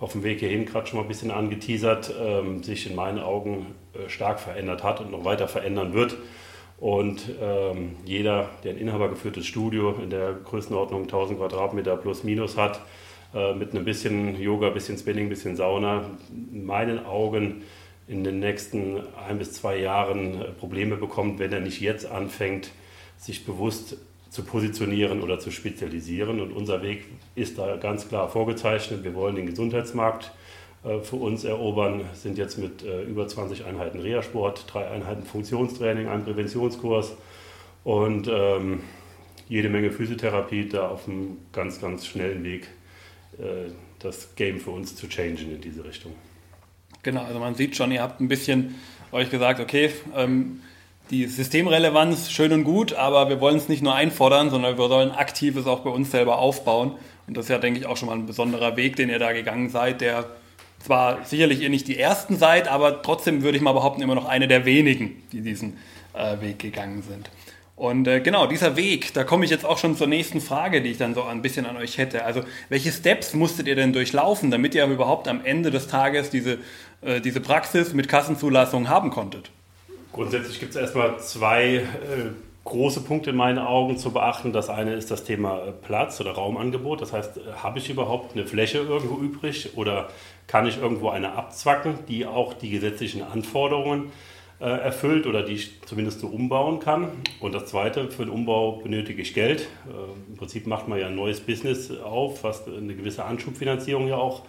auf 0.00 0.12
dem 0.12 0.22
Weg 0.22 0.40
hierhin 0.40 0.66
gerade 0.66 0.86
schon 0.86 0.98
mal 0.98 1.04
ein 1.04 1.08
bisschen 1.08 1.30
angeteasert, 1.30 2.12
ähm, 2.20 2.62
sich 2.62 2.88
in 2.88 2.96
meinen 2.96 3.18
Augen 3.18 3.74
äh, 3.94 4.08
stark 4.08 4.40
verändert 4.40 4.82
hat 4.82 5.00
und 5.00 5.10
noch 5.10 5.24
weiter 5.24 5.48
verändern 5.48 5.94
wird. 5.94 6.16
Und 6.78 7.30
ähm, 7.40 7.96
jeder, 8.04 8.50
der 8.64 8.72
ein 8.72 8.78
inhabergeführtes 8.78 9.46
Studio 9.46 9.94
in 10.02 10.10
der 10.10 10.34
Größenordnung 10.34 11.02
1000 11.02 11.38
Quadratmeter 11.38 11.96
plus 11.96 12.24
minus 12.24 12.56
hat, 12.56 12.80
äh, 13.34 13.54
mit 13.54 13.70
einem 13.70 13.84
bisschen 13.84 14.40
Yoga, 14.40 14.70
bisschen 14.70 14.98
Spinning, 14.98 15.28
bisschen 15.28 15.56
Sauna, 15.56 16.04
in 16.30 16.66
meinen 16.66 17.04
Augen 17.06 17.62
in 18.06 18.22
den 18.22 18.38
nächsten 18.38 19.02
ein 19.28 19.38
bis 19.38 19.52
zwei 19.52 19.78
Jahren 19.78 20.40
äh, 20.40 20.44
Probleme 20.52 20.96
bekommt, 20.96 21.38
wenn 21.38 21.52
er 21.52 21.60
nicht 21.60 21.80
jetzt 21.80 22.06
anfängt, 22.06 22.70
sich 23.16 23.46
bewusst 23.46 23.96
zu 24.34 24.42
positionieren 24.42 25.22
oder 25.22 25.38
zu 25.38 25.52
spezialisieren. 25.52 26.40
Und 26.40 26.50
unser 26.50 26.82
Weg 26.82 27.04
ist 27.36 27.56
da 27.56 27.76
ganz 27.76 28.08
klar 28.08 28.28
vorgezeichnet. 28.28 29.04
Wir 29.04 29.14
wollen 29.14 29.36
den 29.36 29.46
Gesundheitsmarkt 29.46 30.32
äh, 30.82 30.98
für 30.98 31.14
uns 31.14 31.44
erobern, 31.44 32.00
sind 32.14 32.36
jetzt 32.36 32.58
mit 32.58 32.82
äh, 32.82 33.02
über 33.02 33.28
20 33.28 33.64
Einheiten 33.64 34.00
Reha-Sport, 34.00 34.64
drei 34.66 34.88
Einheiten 34.88 35.22
Funktionstraining, 35.22 36.08
einem 36.08 36.24
Präventionskurs 36.24 37.12
und 37.84 38.26
ähm, 38.28 38.80
jede 39.48 39.68
Menge 39.68 39.92
Physiotherapie 39.92 40.68
da 40.68 40.88
auf 40.88 41.06
einem 41.06 41.36
ganz, 41.52 41.80
ganz 41.80 42.04
schnellen 42.04 42.42
Weg 42.42 42.66
äh, 43.38 43.70
das 44.00 44.34
Game 44.34 44.58
für 44.58 44.70
uns 44.70 44.96
zu 44.96 45.06
changen 45.06 45.48
in 45.48 45.60
diese 45.60 45.84
Richtung. 45.84 46.10
Genau, 47.04 47.22
also 47.22 47.38
man 47.38 47.54
sieht 47.54 47.76
schon, 47.76 47.92
ihr 47.92 48.02
habt 48.02 48.20
ein 48.20 48.26
bisschen 48.26 48.74
euch 49.12 49.30
gesagt, 49.30 49.60
okay, 49.60 49.90
ähm, 50.16 50.60
die 51.10 51.26
Systemrelevanz 51.26 52.30
schön 52.30 52.52
und 52.52 52.64
gut, 52.64 52.94
aber 52.94 53.28
wir 53.28 53.40
wollen 53.40 53.56
es 53.56 53.68
nicht 53.68 53.82
nur 53.82 53.94
einfordern, 53.94 54.50
sondern 54.50 54.78
wir 54.78 54.88
sollen 54.88 55.10
aktives 55.10 55.66
auch 55.66 55.80
bei 55.80 55.90
uns 55.90 56.10
selber 56.10 56.38
aufbauen. 56.38 56.92
Und 57.26 57.36
das 57.36 57.46
ist 57.46 57.50
ja, 57.50 57.58
denke 57.58 57.80
ich, 57.80 57.86
auch 57.86 57.96
schon 57.96 58.08
mal 58.08 58.14
ein 58.14 58.26
besonderer 58.26 58.76
Weg, 58.76 58.96
den 58.96 59.10
ihr 59.10 59.18
da 59.18 59.32
gegangen 59.32 59.68
seid, 59.70 60.00
der 60.00 60.26
zwar 60.84 61.24
sicherlich 61.24 61.60
ihr 61.60 61.70
nicht 61.70 61.88
die 61.88 61.98
Ersten 61.98 62.36
seid, 62.36 62.68
aber 62.68 63.02
trotzdem 63.02 63.42
würde 63.42 63.56
ich 63.56 63.62
mal 63.62 63.72
behaupten, 63.72 64.02
immer 64.02 64.14
noch 64.14 64.26
eine 64.26 64.48
der 64.48 64.64
wenigen, 64.64 65.22
die 65.32 65.40
diesen 65.40 65.78
äh, 66.12 66.40
Weg 66.40 66.58
gegangen 66.58 67.02
sind. 67.02 67.30
Und 67.76 68.06
äh, 68.06 68.20
genau, 68.20 68.46
dieser 68.46 68.76
Weg, 68.76 69.12
da 69.14 69.24
komme 69.24 69.44
ich 69.44 69.50
jetzt 69.50 69.64
auch 69.64 69.78
schon 69.78 69.96
zur 69.96 70.06
nächsten 70.06 70.40
Frage, 70.40 70.80
die 70.80 70.90
ich 70.90 70.98
dann 70.98 71.14
so 71.14 71.24
ein 71.24 71.42
bisschen 71.42 71.66
an 71.66 71.76
euch 71.76 71.98
hätte. 71.98 72.24
Also, 72.24 72.42
welche 72.68 72.92
Steps 72.92 73.34
musstet 73.34 73.66
ihr 73.66 73.74
denn 73.74 73.92
durchlaufen, 73.92 74.50
damit 74.50 74.74
ihr 74.74 74.86
überhaupt 74.86 75.26
am 75.26 75.44
Ende 75.44 75.70
des 75.70 75.88
Tages 75.88 76.30
diese, 76.30 76.58
äh, 77.02 77.20
diese 77.20 77.40
Praxis 77.40 77.92
mit 77.92 78.08
Kassenzulassung 78.08 78.88
haben 78.88 79.10
konntet? 79.10 79.50
Grundsätzlich 80.14 80.60
gibt 80.60 80.76
es 80.76 80.80
erstmal 80.80 81.18
zwei 81.18 81.74
äh, 81.74 81.82
große 82.62 83.00
Punkte 83.00 83.30
in 83.30 83.36
meinen 83.36 83.58
Augen 83.58 83.98
zu 83.98 84.12
beachten. 84.12 84.52
Das 84.52 84.70
eine 84.70 84.94
ist 84.94 85.10
das 85.10 85.24
Thema 85.24 85.58
äh, 85.58 85.72
Platz 85.72 86.20
oder 86.20 86.30
Raumangebot. 86.30 87.00
Das 87.00 87.12
heißt, 87.12 87.38
äh, 87.38 87.40
habe 87.64 87.80
ich 87.80 87.90
überhaupt 87.90 88.36
eine 88.36 88.46
Fläche 88.46 88.78
irgendwo 88.78 89.16
übrig 89.16 89.76
oder 89.76 90.08
kann 90.46 90.68
ich 90.68 90.78
irgendwo 90.78 91.08
eine 91.08 91.32
abzwacken, 91.32 91.98
die 92.06 92.26
auch 92.26 92.54
die 92.54 92.70
gesetzlichen 92.70 93.22
Anforderungen 93.22 94.12
äh, 94.60 94.66
erfüllt 94.66 95.26
oder 95.26 95.42
die 95.42 95.54
ich 95.54 95.82
zumindest 95.82 96.20
so 96.20 96.28
umbauen 96.28 96.78
kann. 96.78 97.08
Und 97.40 97.52
das 97.52 97.66
zweite, 97.66 98.08
für 98.08 98.24
den 98.24 98.32
Umbau 98.32 98.76
benötige 98.84 99.20
ich 99.20 99.34
Geld. 99.34 99.62
Äh, 99.88 100.30
Im 100.30 100.36
Prinzip 100.36 100.68
macht 100.68 100.86
man 100.86 101.00
ja 101.00 101.08
ein 101.08 101.16
neues 101.16 101.40
Business 101.40 101.90
auf, 101.90 102.44
was 102.44 102.68
eine 102.68 102.94
gewisse 102.94 103.24
Anschubfinanzierung 103.24 104.06
ja 104.06 104.16
auch 104.16 104.42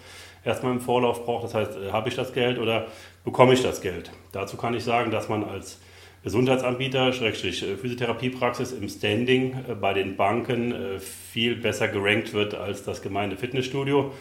erstmal 0.43 0.73
im 0.73 0.79
Vorlauf 0.79 1.25
braucht. 1.25 1.45
Das 1.45 1.55
heißt, 1.55 1.71
äh, 1.77 1.91
habe 1.91 2.09
ich 2.09 2.15
das 2.15 2.33
Geld 2.33 2.59
oder 2.59 2.85
bekomme 3.25 3.53
ich 3.53 3.61
das 3.61 3.81
Geld? 3.81 4.11
Dazu 4.31 4.55
kann 4.55 4.73
ich 4.73 4.83
sagen, 4.83 5.11
dass 5.11 5.27
man 5.27 5.43
als 5.43 5.81
Gesundheitsanbieter, 6.23 7.11
Schrägstrich 7.11 7.63
äh, 7.63 7.75
Physiotherapiepraxis 7.75 8.71
im 8.71 8.87
Standing 8.87 9.65
äh, 9.67 9.75
bei 9.75 9.93
den 9.93 10.15
Banken 10.15 10.99
viel 10.99 11.55
besser 11.55 11.89
gerankt 11.89 12.33
wird 12.33 12.55
als 12.55 12.83
das 12.83 13.01
gemeine 13.01 13.35
Fitnessstudio. 13.35 14.11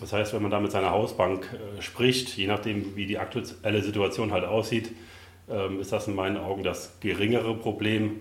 Das 0.00 0.12
heißt, 0.12 0.32
wenn 0.34 0.42
man 0.42 0.50
da 0.50 0.60
mit 0.60 0.70
seiner 0.70 0.90
Hausbank 0.90 1.48
spricht, 1.80 2.36
je 2.36 2.46
nachdem, 2.46 2.96
wie 2.96 3.06
die 3.06 3.18
aktuelle 3.18 3.82
Situation 3.82 4.30
halt 4.30 4.44
aussieht, 4.44 4.92
ähm, 5.48 5.80
ist 5.80 5.92
das 5.92 6.06
in 6.06 6.14
meinen 6.14 6.36
Augen 6.36 6.62
das 6.62 6.98
geringere 7.00 7.54
Problem, 7.54 8.20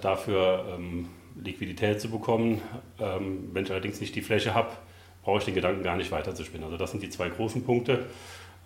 dafür 0.00 0.64
ähm, 0.74 1.08
Liquidität 1.42 2.00
zu 2.00 2.10
bekommen. 2.10 2.62
Ähm, 2.98 3.50
wenn 3.52 3.64
ich 3.64 3.70
allerdings 3.70 4.00
nicht 4.00 4.14
die 4.14 4.22
Fläche 4.22 4.54
habe, 4.54 4.70
brauche 5.22 5.38
ich 5.38 5.44
den 5.44 5.54
Gedanken 5.54 5.82
gar 5.82 5.96
nicht 5.96 6.10
weiterzuspinnen. 6.10 6.64
Also 6.64 6.76
das 6.76 6.90
sind 6.90 7.02
die 7.02 7.10
zwei 7.10 7.28
großen 7.28 7.64
Punkte. 7.64 8.06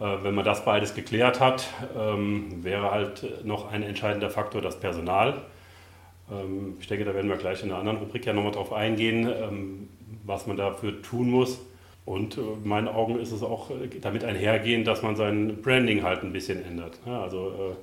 Äh, 0.01 0.25
wenn 0.25 0.35
man 0.35 0.45
das 0.45 0.65
beides 0.65 0.95
geklärt 0.95 1.41
hat, 1.41 1.69
ähm, 1.97 2.65
wäre 2.65 2.91
halt 2.91 3.45
noch 3.45 3.71
ein 3.71 3.83
entscheidender 3.83 4.31
Faktor 4.31 4.63
das 4.63 4.81
Personal. 4.81 5.43
Ähm, 6.31 6.77
ich 6.81 6.89
denke, 6.89 7.05
da 7.05 7.15
werden 7.15 7.29
wir 7.29 7.37
gleich 7.37 7.63
in 7.63 7.71
einer 7.71 7.79
anderen 7.79 7.99
Rubrik 7.99 8.25
ja 8.25 8.33
nochmal 8.33 8.53
drauf 8.53 8.73
eingehen, 8.73 9.29
ähm, 9.29 9.89
was 10.25 10.47
man 10.47 10.57
dafür 10.57 11.03
tun 11.03 11.31
muss. 11.31 11.61
Und 12.07 12.39
äh, 12.39 12.41
in 12.41 12.69
meinen 12.69 12.89
Augen 12.89 13.21
ist 13.21 13.31
es 13.31 13.43
auch 13.43 13.71
äh, 13.71 13.89
damit 14.01 14.25
einhergehend, 14.25 14.87
dass 14.87 15.03
man 15.03 15.17
sein 15.17 15.61
Branding 15.61 16.03
halt 16.03 16.23
ein 16.23 16.33
bisschen 16.33 16.65
ändert. 16.65 16.99
also 17.07 17.77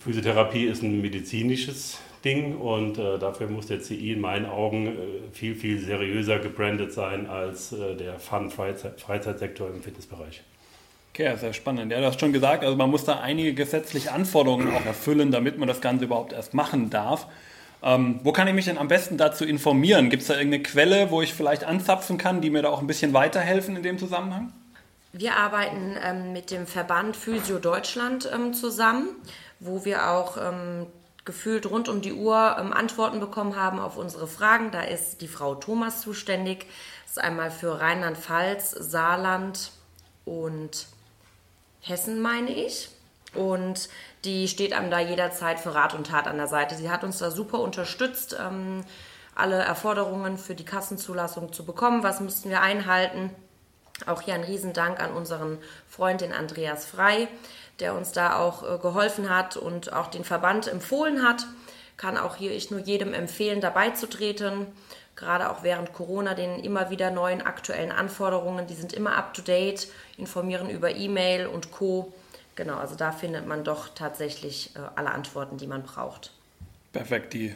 Physiotherapie 0.00 0.64
ist 0.64 0.82
ein 0.82 1.00
medizinisches 1.00 2.00
Ding 2.22 2.56
und 2.56 2.98
dafür 2.98 3.48
muss 3.48 3.68
der 3.68 3.80
CI 3.80 4.12
in 4.12 4.20
meinen 4.20 4.44
Augen 4.44 4.92
viel, 5.32 5.54
viel 5.54 5.78
seriöser 5.78 6.38
gebrandet 6.38 6.92
sein 6.92 7.26
als 7.26 7.70
der 7.70 8.18
Fun-Freizeitsektor 8.18 9.70
im 9.70 9.80
Fitnessbereich. 9.80 10.42
Okay, 11.18 11.34
sehr 11.38 11.54
spannend. 11.54 11.92
Ja, 11.92 12.00
du 12.00 12.04
hast 12.04 12.20
schon 12.20 12.34
gesagt, 12.34 12.62
also 12.62 12.76
man 12.76 12.90
muss 12.90 13.06
da 13.06 13.20
einige 13.20 13.54
gesetzliche 13.54 14.12
Anforderungen 14.12 14.70
auch 14.74 14.84
erfüllen, 14.84 15.30
damit 15.32 15.56
man 15.56 15.66
das 15.66 15.80
Ganze 15.80 16.04
überhaupt 16.04 16.34
erst 16.34 16.52
machen 16.52 16.90
darf. 16.90 17.26
Ähm, 17.82 18.20
wo 18.22 18.32
kann 18.32 18.46
ich 18.48 18.52
mich 18.52 18.66
denn 18.66 18.76
am 18.76 18.88
besten 18.88 19.16
dazu 19.16 19.46
informieren? 19.46 20.10
Gibt 20.10 20.20
es 20.20 20.28
da 20.28 20.34
irgendeine 20.34 20.62
Quelle, 20.62 21.10
wo 21.10 21.22
ich 21.22 21.32
vielleicht 21.32 21.64
anzapfen 21.64 22.18
kann, 22.18 22.42
die 22.42 22.50
mir 22.50 22.60
da 22.60 22.68
auch 22.68 22.82
ein 22.82 22.86
bisschen 22.86 23.14
weiterhelfen 23.14 23.76
in 23.76 23.82
dem 23.82 23.98
Zusammenhang? 23.98 24.52
Wir 25.14 25.36
arbeiten 25.38 25.96
ähm, 26.04 26.34
mit 26.34 26.50
dem 26.50 26.66
Verband 26.66 27.16
Physio 27.16 27.60
Deutschland 27.60 28.28
ähm, 28.30 28.52
zusammen, 28.52 29.08
wo 29.58 29.86
wir 29.86 30.10
auch 30.10 30.36
ähm, 30.36 30.84
gefühlt 31.24 31.64
rund 31.64 31.88
um 31.88 32.02
die 32.02 32.12
Uhr 32.12 32.58
ähm, 32.60 32.74
Antworten 32.74 33.20
bekommen 33.20 33.56
haben 33.56 33.78
auf 33.78 33.96
unsere 33.96 34.26
Fragen. 34.26 34.70
Da 34.70 34.82
ist 34.82 35.22
die 35.22 35.28
Frau 35.28 35.54
Thomas 35.54 36.02
zuständig. 36.02 36.66
Das 37.04 37.12
ist 37.12 37.22
einmal 37.22 37.50
für 37.50 37.80
Rheinland-Pfalz, 37.80 38.72
Saarland 38.72 39.70
und 40.26 40.88
Hessen, 41.86 42.20
meine 42.20 42.50
ich. 42.50 42.88
Und 43.34 43.88
die 44.24 44.48
steht 44.48 44.72
einem 44.72 44.90
da 44.90 44.98
jederzeit 44.98 45.60
für 45.60 45.74
Rat 45.74 45.94
und 45.94 46.08
Tat 46.08 46.26
an 46.26 46.36
der 46.36 46.48
Seite. 46.48 46.74
Sie 46.74 46.90
hat 46.90 47.04
uns 47.04 47.18
da 47.18 47.30
super 47.30 47.60
unterstützt, 47.60 48.36
ähm, 48.40 48.84
alle 49.34 49.56
Erforderungen 49.56 50.38
für 50.38 50.54
die 50.54 50.64
Kassenzulassung 50.64 51.52
zu 51.52 51.64
bekommen. 51.64 52.02
Was 52.02 52.20
müssten 52.20 52.50
wir 52.50 52.62
einhalten? 52.62 53.30
Auch 54.06 54.22
hier 54.22 54.34
ein 54.34 54.44
Riesendank 54.44 55.00
an 55.00 55.12
unseren 55.12 55.58
Freund, 55.88 56.22
den 56.22 56.32
Andreas 56.32 56.86
Frei, 56.86 57.28
der 57.78 57.94
uns 57.94 58.12
da 58.12 58.38
auch 58.38 58.62
äh, 58.62 58.78
geholfen 58.78 59.30
hat 59.30 59.56
und 59.56 59.92
auch 59.92 60.08
den 60.08 60.24
Verband 60.24 60.66
empfohlen 60.66 61.22
hat. 61.22 61.46
Kann 61.96 62.18
auch 62.18 62.36
hier 62.36 62.52
ich 62.52 62.70
nur 62.70 62.80
jedem 62.80 63.14
empfehlen, 63.14 63.60
dabei 63.60 63.90
zu 63.90 64.08
treten. 64.08 64.66
Gerade 65.16 65.50
auch 65.50 65.62
während 65.62 65.94
Corona, 65.94 66.34
den 66.34 66.60
immer 66.60 66.90
wieder 66.90 67.10
neuen 67.10 67.40
aktuellen 67.40 67.90
Anforderungen, 67.90 68.66
die 68.66 68.74
sind 68.74 68.92
immer 68.92 69.16
up 69.16 69.32
to 69.32 69.42
date, 69.42 69.88
informieren 70.18 70.68
über 70.68 70.94
E-Mail 70.94 71.46
und 71.46 71.72
Co. 71.72 72.12
Genau, 72.54 72.76
also 72.76 72.94
da 72.96 73.12
findet 73.12 73.46
man 73.46 73.64
doch 73.64 73.88
tatsächlich 73.94 74.70
äh, 74.76 74.80
alle 74.94 75.10
Antworten, 75.10 75.56
die 75.58 75.66
man 75.66 75.82
braucht. 75.82 76.32
Perfekt. 76.96 77.34
Die, 77.34 77.52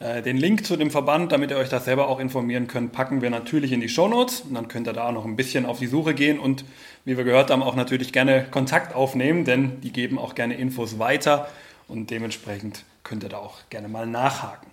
äh, 0.00 0.22
den 0.22 0.36
Link 0.36 0.66
zu 0.66 0.76
dem 0.76 0.90
Verband, 0.90 1.30
damit 1.30 1.52
ihr 1.52 1.56
euch 1.56 1.68
das 1.68 1.84
selber 1.84 2.08
auch 2.08 2.18
informieren 2.18 2.66
könnt, 2.66 2.90
packen 2.92 3.22
wir 3.22 3.30
natürlich 3.30 3.70
in 3.70 3.80
die 3.80 3.88
Shownotes. 3.88 4.40
Und 4.40 4.54
dann 4.54 4.66
könnt 4.66 4.88
ihr 4.88 4.92
da 4.92 5.12
noch 5.12 5.24
ein 5.24 5.36
bisschen 5.36 5.66
auf 5.66 5.78
die 5.78 5.86
Suche 5.86 6.14
gehen 6.14 6.40
und 6.40 6.64
wie 7.04 7.16
wir 7.16 7.22
gehört 7.22 7.50
haben, 7.52 7.62
auch 7.62 7.76
natürlich 7.76 8.12
gerne 8.12 8.44
Kontakt 8.50 8.94
aufnehmen, 8.94 9.44
denn 9.44 9.80
die 9.80 9.92
geben 9.92 10.18
auch 10.18 10.34
gerne 10.34 10.54
Infos 10.54 10.98
weiter 10.98 11.48
und 11.86 12.10
dementsprechend 12.10 12.84
könnt 13.04 13.22
ihr 13.22 13.28
da 13.28 13.38
auch 13.38 13.58
gerne 13.70 13.88
mal 13.88 14.06
nachhaken. 14.06 14.71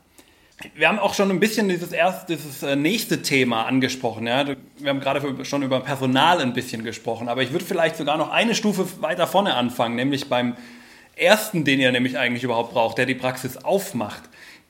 Wir 0.76 0.90
haben 0.90 1.00
auch 1.00 1.14
schon 1.14 1.32
ein 1.32 1.40
bisschen 1.40 1.70
dieses 1.70 1.94
erste, 1.94 2.36
dieses 2.36 2.64
äh, 2.64 2.76
nächste 2.76 3.22
Thema 3.22 3.66
angesprochen. 3.66 4.28
Ja? 4.28 4.46
Wir 4.46 4.90
haben 4.90 5.00
gerade 5.00 5.46
schon 5.46 5.64
über 5.64 5.80
Personal 5.80 6.42
ein 6.42 6.54
bisschen 6.54 6.84
gesprochen, 6.84 7.30
aber 7.30 7.42
ich 7.42 7.52
würde 7.54 7.64
vielleicht 7.64 7.96
sogar 7.96 8.18
noch 8.18 8.32
eine 8.32 8.56
Stufe 8.56 8.86
weiter 9.02 9.26
vorne 9.26 9.54
anfangen, 9.54 9.96
nämlich 9.96 10.28
beim 10.28 10.58
ersten, 11.16 11.64
den 11.64 11.80
ihr 11.80 11.92
nämlich 11.92 12.18
eigentlich 12.18 12.44
überhaupt 12.44 12.74
braucht, 12.74 12.98
der 12.98 13.06
die 13.06 13.16
Praxis 13.16 13.58
aufmacht. 13.58 14.24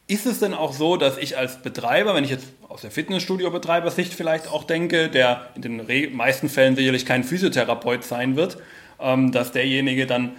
Ist 0.08 0.25
es 0.25 0.39
denn 0.39 0.53
auch 0.53 0.74
so, 0.74 0.96
dass 0.98 1.17
ich 1.17 1.38
als 1.38 1.62
Betreiber, 1.62 2.15
wenn 2.15 2.24
ich 2.24 2.31
jetzt 2.31 2.48
aus 2.67 2.81
der 2.81 2.91
Fitnessstudio-Betreibersicht 2.91 4.13
vielleicht 4.13 4.48
auch 4.48 4.63
denke, 4.63 5.10
der 5.10 5.50
in 5.55 5.62
den 5.62 6.15
meisten 6.15 6.50
Fällen 6.50 6.75
sicherlich 6.75 7.05
kein 7.05 7.24
Physiotherapeut 7.24 8.03
sein 8.03 8.36
wird, 8.36 8.58
ähm, 9.00 9.31
dass 9.31 9.51
derjenige 9.51 10.05
dann 10.05 10.34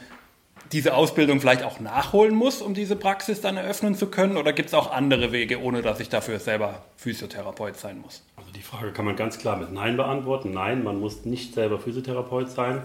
diese 0.72 0.94
Ausbildung 0.94 1.40
vielleicht 1.40 1.64
auch 1.64 1.80
nachholen 1.80 2.34
muss, 2.34 2.62
um 2.62 2.74
diese 2.74 2.94
Praxis 2.94 3.40
dann 3.40 3.56
eröffnen 3.56 3.94
zu 3.94 4.06
können? 4.06 4.36
Oder 4.36 4.52
gibt 4.52 4.68
es 4.68 4.74
auch 4.74 4.92
andere 4.92 5.32
Wege, 5.32 5.60
ohne 5.60 5.82
dass 5.82 6.00
ich 6.00 6.08
dafür 6.08 6.38
selber 6.38 6.82
Physiotherapeut 6.96 7.76
sein 7.76 8.00
muss? 8.00 8.22
Also 8.36 8.50
die 8.52 8.62
Frage 8.62 8.92
kann 8.92 9.04
man 9.04 9.16
ganz 9.16 9.38
klar 9.38 9.56
mit 9.56 9.72
Nein 9.72 9.96
beantworten. 9.96 10.52
Nein, 10.52 10.84
man 10.84 11.00
muss 11.00 11.24
nicht 11.24 11.54
selber 11.54 11.78
Physiotherapeut 11.78 12.50
sein, 12.50 12.82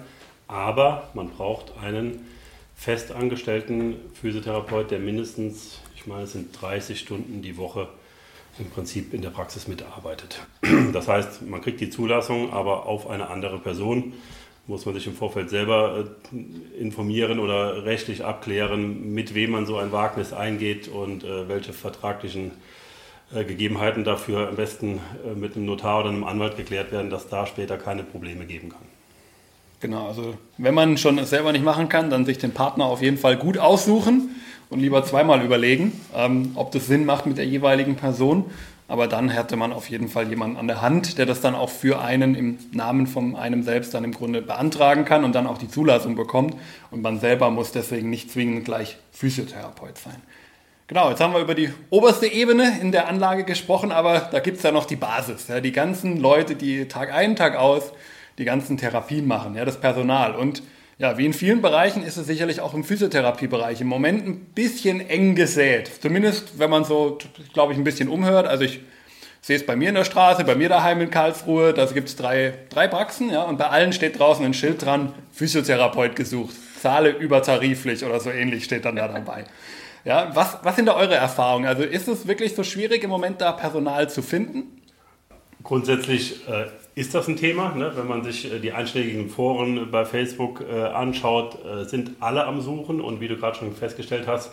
aber 0.47 1.09
man 1.13 1.29
braucht 1.29 1.73
einen 1.81 2.25
festangestellten 2.75 3.97
Physiotherapeut, 4.19 4.91
der 4.91 4.99
mindestens, 4.99 5.79
ich 5.95 6.07
meine, 6.07 6.23
es 6.23 6.33
sind 6.33 6.59
30 6.59 6.99
Stunden 6.99 7.41
die 7.41 7.57
Woche 7.57 7.87
im 8.57 8.69
Prinzip 8.69 9.13
in 9.13 9.21
der 9.21 9.29
Praxis 9.29 9.67
mitarbeitet. 9.67 10.39
Das 10.93 11.07
heißt, 11.07 11.41
man 11.43 11.61
kriegt 11.61 11.81
die 11.81 11.89
Zulassung, 11.89 12.51
aber 12.53 12.85
auf 12.85 13.09
eine 13.09 13.29
andere 13.29 13.59
Person 13.59 14.13
muss 14.67 14.85
man 14.85 14.95
sich 14.95 15.05
im 15.07 15.13
Vorfeld 15.13 15.49
selber 15.49 16.05
äh, 16.33 16.79
informieren 16.79 17.39
oder 17.39 17.85
rechtlich 17.85 18.23
abklären, 18.23 19.13
mit 19.13 19.35
wem 19.35 19.51
man 19.51 19.65
so 19.65 19.77
ein 19.77 19.91
Wagnis 19.91 20.33
eingeht 20.33 20.87
und 20.87 21.23
äh, 21.23 21.47
welche 21.47 21.73
vertraglichen 21.73 22.51
äh, 23.33 23.43
Gegebenheiten 23.43 24.03
dafür 24.03 24.49
am 24.49 24.55
besten 24.55 24.99
mit 25.35 25.55
einem 25.55 25.65
Notar 25.65 26.01
oder 26.01 26.09
einem 26.09 26.23
Anwalt 26.23 26.57
geklärt 26.57 26.91
werden, 26.91 27.09
dass 27.09 27.29
da 27.29 27.45
später 27.45 27.77
keine 27.77 28.03
Probleme 28.03 28.45
geben 28.45 28.69
kann. 28.69 28.81
Genau, 29.81 30.07
also 30.07 30.35
wenn 30.57 30.73
man 30.73 30.97
schon 30.97 31.19
es 31.19 31.29
selber 31.29 31.51
nicht 31.51 31.65
machen 31.65 31.89
kann, 31.89 32.09
dann 32.09 32.25
sich 32.25 32.37
den 32.37 32.51
Partner 32.51 32.85
auf 32.85 33.01
jeden 33.01 33.17
Fall 33.17 33.37
gut 33.37 33.57
aussuchen 33.57 34.35
und 34.69 34.79
lieber 34.79 35.03
zweimal 35.03 35.43
überlegen, 35.43 35.91
ähm, 36.15 36.53
ob 36.55 36.71
das 36.71 36.87
Sinn 36.87 37.05
macht 37.05 37.25
mit 37.25 37.37
der 37.37 37.45
jeweiligen 37.45 37.95
Person. 37.95 38.45
Aber 38.87 39.07
dann 39.07 39.29
hätte 39.29 39.55
man 39.55 39.73
auf 39.73 39.89
jeden 39.89 40.07
Fall 40.07 40.29
jemanden 40.29 40.57
an 40.57 40.67
der 40.67 40.81
Hand, 40.81 41.17
der 41.17 41.25
das 41.25 41.41
dann 41.41 41.55
auch 41.55 41.69
für 41.69 42.01
einen 42.01 42.35
im 42.35 42.59
Namen 42.71 43.07
von 43.07 43.35
einem 43.35 43.63
selbst 43.63 43.93
dann 43.93 44.03
im 44.03 44.11
Grunde 44.11 44.41
beantragen 44.41 45.05
kann 45.05 45.23
und 45.23 45.33
dann 45.33 45.47
auch 45.47 45.57
die 45.57 45.67
Zulassung 45.67 46.15
bekommt. 46.15 46.55
Und 46.91 47.01
man 47.01 47.19
selber 47.19 47.49
muss 47.49 47.71
deswegen 47.71 48.09
nicht 48.09 48.31
zwingend 48.31 48.65
gleich 48.65 48.97
Physiotherapeut 49.11 49.97
sein. 49.97 50.21
Genau, 50.87 51.09
jetzt 51.09 51.19
haben 51.19 51.33
wir 51.33 51.39
über 51.39 51.55
die 51.55 51.73
oberste 51.89 52.27
Ebene 52.27 52.79
in 52.79 52.91
der 52.91 53.07
Anlage 53.07 53.43
gesprochen, 53.43 53.91
aber 53.91 54.29
da 54.31 54.39
gibt 54.39 54.57
es 54.57 54.63
ja 54.63 54.71
noch 54.71 54.85
die 54.85 54.95
Basis. 54.95 55.47
Ja, 55.47 55.59
die 55.59 55.71
ganzen 55.71 56.17
Leute, 56.17 56.55
die 56.55 56.87
Tag 56.87 57.11
ein, 57.11 57.35
Tag 57.35 57.55
aus 57.55 57.91
die 58.37 58.45
ganzen 58.45 58.77
Therapien 58.77 59.27
machen, 59.27 59.55
ja, 59.55 59.65
das 59.65 59.79
Personal. 59.79 60.35
Und 60.35 60.61
ja, 60.97 61.17
wie 61.17 61.25
in 61.25 61.33
vielen 61.33 61.61
Bereichen 61.61 62.03
ist 62.03 62.17
es 62.17 62.25
sicherlich 62.25 62.61
auch 62.61 62.73
im 62.73 62.83
Physiotherapiebereich 62.83 63.81
im 63.81 63.87
Moment 63.87 64.25
ein 64.25 64.45
bisschen 64.55 65.01
eng 65.01 65.35
gesät. 65.35 65.91
Zumindest, 66.01 66.57
wenn 66.57 66.69
man 66.69 66.85
so, 66.85 67.17
glaube 67.53 67.73
ich, 67.73 67.77
ein 67.77 67.83
bisschen 67.83 68.07
umhört. 68.07 68.47
Also 68.47 68.63
ich 68.63 68.79
sehe 69.41 69.57
es 69.57 69.65
bei 69.65 69.75
mir 69.75 69.89
in 69.89 69.95
der 69.95 70.05
Straße, 70.05 70.45
bei 70.45 70.55
mir 70.55 70.69
daheim 70.69 71.01
in 71.01 71.11
Karlsruhe, 71.11 71.73
da 71.73 71.85
gibt 71.85 72.07
es 72.07 72.15
drei, 72.15 72.53
drei 72.69 72.87
Praxen, 72.87 73.29
ja, 73.29 73.43
und 73.43 73.57
bei 73.57 73.67
allen 73.67 73.93
steht 73.93 74.17
draußen 74.17 74.43
ein 74.45 74.53
Schild 74.53 74.83
dran, 74.83 75.13
Physiotherapeut 75.33 76.15
gesucht. 76.15 76.55
Zahle 76.81 77.09
übertariflich 77.09 78.03
oder 78.05 78.19
so 78.19 78.29
ähnlich 78.29 78.63
steht 78.63 78.85
dann 78.85 78.95
da 78.95 79.07
dabei. 79.07 79.45
Ja, 80.05 80.31
was, 80.33 80.59
was 80.63 80.75
sind 80.75 80.85
da 80.85 80.95
eure 80.95 81.15
Erfahrungen? 81.15 81.67
Also 81.67 81.83
ist 81.83 82.07
es 82.07 82.27
wirklich 82.27 82.55
so 82.55 82.63
schwierig 82.63 83.03
im 83.03 83.09
Moment 83.09 83.41
da 83.41 83.51
Personal 83.51 84.09
zu 84.09 84.21
finden? 84.21 84.81
Grundsätzlich 85.63 86.47
äh, 86.47 86.67
ist 86.95 87.13
das 87.13 87.27
ein 87.27 87.35
Thema. 87.35 87.75
Ne? 87.75 87.91
Wenn 87.95 88.07
man 88.07 88.23
sich 88.23 88.51
äh, 88.51 88.59
die 88.59 88.71
einschlägigen 88.71 89.29
Foren 89.29 89.91
bei 89.91 90.05
Facebook 90.05 90.61
äh, 90.61 90.81
anschaut, 90.81 91.63
äh, 91.65 91.83
sind 91.83 92.11
alle 92.21 92.45
am 92.45 92.61
Suchen 92.61 93.01
und 93.01 93.19
wie 93.19 93.27
du 93.27 93.35
gerade 93.35 93.57
schon 93.57 93.75
festgestellt 93.75 94.27
hast, 94.27 94.51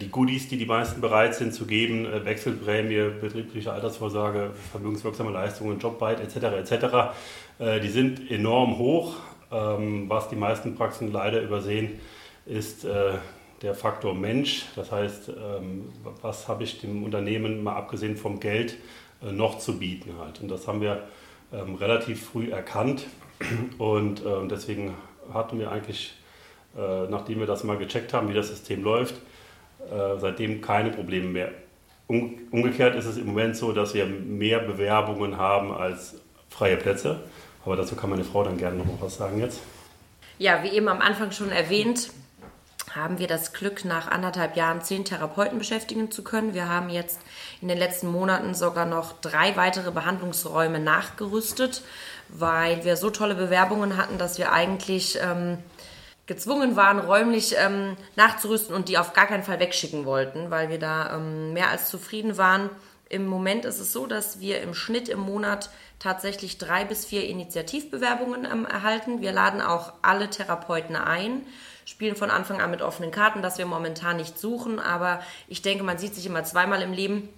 die 0.00 0.08
Goodies, 0.08 0.48
die 0.48 0.56
die 0.56 0.64
meisten 0.64 1.02
bereit 1.02 1.34
sind 1.34 1.52
zu 1.52 1.66
geben, 1.66 2.08
Wechselprämie, 2.24 3.20
betriebliche 3.20 3.70
Altersvorsorge, 3.70 4.52
vermögenswirksame 4.72 5.30
Leistungen, 5.30 5.78
Jobbyte 5.78 6.20
etc. 6.20 6.72
etc., 6.72 6.86
die 7.82 7.90
sind 7.90 8.30
enorm 8.30 8.78
hoch. 8.78 9.16
Ähm, 9.52 10.08
was 10.08 10.30
die 10.30 10.36
meisten 10.36 10.74
Praxen 10.74 11.12
leider 11.12 11.42
übersehen, 11.42 12.00
ist 12.46 12.86
der 13.60 13.74
Faktor 13.74 14.14
Mensch. 14.14 14.64
Das 14.74 14.90
heißt, 14.90 15.28
ähm, 15.28 15.92
was 16.22 16.48
habe 16.48 16.64
ich 16.64 16.80
dem 16.80 17.04
Unternehmen 17.04 17.62
mal 17.62 17.76
abgesehen 17.76 18.16
vom 18.16 18.40
Geld 18.40 18.78
noch 19.20 19.58
zu 19.58 19.78
bieten 19.78 20.14
halt. 20.18 20.40
Und 20.40 20.50
das 20.50 20.66
haben 20.66 20.80
wir 20.80 21.02
ähm, 21.54 21.76
relativ 21.76 22.24
früh 22.24 22.50
erkannt 22.50 23.06
und 23.78 24.22
ähm, 24.24 24.48
deswegen 24.48 24.94
hatten 25.32 25.58
wir 25.58 25.70
eigentlich, 25.70 26.14
äh, 26.76 27.08
nachdem 27.08 27.40
wir 27.40 27.46
das 27.46 27.64
mal 27.64 27.78
gecheckt 27.78 28.12
haben, 28.12 28.28
wie 28.28 28.34
das 28.34 28.48
System 28.48 28.82
läuft, 28.82 29.14
äh, 29.80 30.18
seitdem 30.18 30.60
keine 30.60 30.90
Probleme 30.90 31.28
mehr. 31.28 31.50
Um, 32.06 32.38
umgekehrt 32.50 32.94
ist 32.96 33.06
es 33.06 33.16
im 33.16 33.26
Moment 33.26 33.56
so, 33.56 33.72
dass 33.72 33.94
wir 33.94 34.06
mehr 34.06 34.58
Bewerbungen 34.58 35.38
haben 35.38 35.72
als 35.72 36.20
freie 36.50 36.76
Plätze. 36.76 37.20
Aber 37.64 37.76
dazu 37.76 37.96
kann 37.96 38.10
meine 38.10 38.24
Frau 38.24 38.44
dann 38.44 38.58
gerne 38.58 38.78
noch 38.78 39.00
was 39.00 39.16
sagen 39.16 39.40
jetzt. 39.40 39.60
Ja, 40.38 40.62
wie 40.62 40.68
eben 40.68 40.88
am 40.88 41.00
Anfang 41.00 41.30
schon 41.30 41.50
erwähnt, 41.50 42.10
haben 42.94 43.18
wir 43.18 43.26
das 43.26 43.52
Glück, 43.52 43.84
nach 43.84 44.08
anderthalb 44.08 44.56
Jahren 44.56 44.82
zehn 44.82 45.04
Therapeuten 45.04 45.58
beschäftigen 45.58 46.10
zu 46.10 46.22
können. 46.22 46.54
Wir 46.54 46.68
haben 46.68 46.90
jetzt 46.90 47.20
in 47.60 47.68
den 47.68 47.78
letzten 47.78 48.06
Monaten 48.06 48.54
sogar 48.54 48.86
noch 48.86 49.20
drei 49.20 49.56
weitere 49.56 49.90
Behandlungsräume 49.90 50.78
nachgerüstet, 50.78 51.82
weil 52.28 52.84
wir 52.84 52.96
so 52.96 53.10
tolle 53.10 53.34
Bewerbungen 53.34 53.96
hatten, 53.96 54.16
dass 54.16 54.38
wir 54.38 54.52
eigentlich 54.52 55.18
ähm, 55.20 55.58
gezwungen 56.26 56.76
waren, 56.76 57.00
räumlich 57.00 57.56
ähm, 57.58 57.96
nachzurüsten 58.16 58.74
und 58.74 58.88
die 58.88 58.96
auf 58.96 59.12
gar 59.12 59.26
keinen 59.26 59.42
Fall 59.42 59.58
wegschicken 59.58 60.06
wollten, 60.06 60.50
weil 60.50 60.68
wir 60.68 60.78
da 60.78 61.16
ähm, 61.16 61.52
mehr 61.52 61.70
als 61.70 61.88
zufrieden 61.88 62.38
waren. 62.38 62.70
Im 63.08 63.26
Moment 63.26 63.64
ist 63.64 63.80
es 63.80 63.92
so, 63.92 64.06
dass 64.06 64.40
wir 64.40 64.62
im 64.62 64.72
Schnitt 64.72 65.08
im 65.08 65.20
Monat 65.20 65.70
tatsächlich 65.98 66.58
drei 66.58 66.84
bis 66.84 67.04
vier 67.04 67.26
Initiativbewerbungen 67.26 68.44
ähm, 68.44 68.66
erhalten. 68.66 69.20
Wir 69.20 69.32
laden 69.32 69.60
auch 69.60 69.92
alle 70.02 70.30
Therapeuten 70.30 70.96
ein 70.96 71.42
spielen 71.84 72.16
von 72.16 72.30
Anfang 72.30 72.60
an 72.60 72.70
mit 72.70 72.82
offenen 72.82 73.10
Karten, 73.10 73.42
dass 73.42 73.58
wir 73.58 73.66
momentan 73.66 74.16
nicht 74.16 74.38
suchen. 74.38 74.78
Aber 74.80 75.20
ich 75.48 75.62
denke, 75.62 75.84
man 75.84 75.98
sieht 75.98 76.14
sich 76.14 76.26
immer 76.26 76.44
zweimal 76.44 76.82
im 76.82 76.92
Leben. 76.92 77.28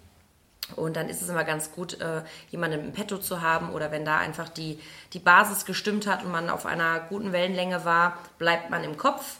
Und 0.75 0.97
dann 0.97 1.09
ist 1.09 1.23
es 1.23 1.29
immer 1.29 1.45
ganz 1.45 1.71
gut, 1.71 2.01
äh, 2.01 2.23
jemanden 2.51 2.81
im 2.87 2.93
Petto 2.93 3.19
zu 3.19 3.41
haben 3.41 3.71
oder 3.71 3.93
wenn 3.93 4.05
da 4.05 4.19
einfach 4.19 4.49
die, 4.49 4.81
die 5.13 5.21
Basis 5.21 5.65
gestimmt 5.65 6.09
hat 6.09 6.25
und 6.25 6.33
man 6.33 6.51
auf 6.51 6.67
einer 6.67 6.99
guten 7.09 7.33
Wellenlänge 7.33 7.85
war, 7.85 8.19
bleibt 8.39 8.71
man 8.71 8.83
im 8.83 8.97
Kopf. 8.97 9.39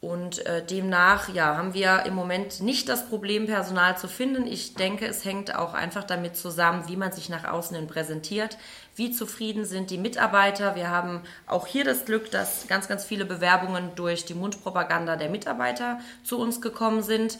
Und 0.00 0.44
äh, 0.44 0.64
demnach 0.64 1.30
ja, 1.30 1.56
haben 1.56 1.72
wir 1.72 2.04
im 2.04 2.14
Moment 2.14 2.60
nicht 2.60 2.90
das 2.90 3.08
Problem, 3.08 3.46
Personal 3.46 3.96
zu 3.96 4.06
finden. 4.06 4.46
Ich 4.46 4.74
denke, 4.74 5.06
es 5.06 5.24
hängt 5.24 5.54
auch 5.54 5.72
einfach 5.72 6.04
damit 6.04 6.36
zusammen, 6.36 6.88
wie 6.88 6.96
man 6.96 7.12
sich 7.12 7.30
nach 7.30 7.44
außen 7.44 7.74
hin 7.74 7.86
präsentiert, 7.86 8.58
wie 8.96 9.10
zufrieden 9.10 9.64
sind 9.64 9.90
die 9.90 9.98
Mitarbeiter. 9.98 10.74
Wir 10.76 10.90
haben 10.90 11.22
auch 11.46 11.66
hier 11.66 11.84
das 11.84 12.04
Glück, 12.04 12.30
dass 12.30 12.66
ganz, 12.68 12.88
ganz 12.88 13.04
viele 13.04 13.24
Bewerbungen 13.24 13.94
durch 13.96 14.24
die 14.24 14.34
Mundpropaganda 14.34 15.16
der 15.16 15.30
Mitarbeiter 15.30 16.00
zu 16.22 16.38
uns 16.38 16.60
gekommen 16.60 17.02
sind. 17.02 17.38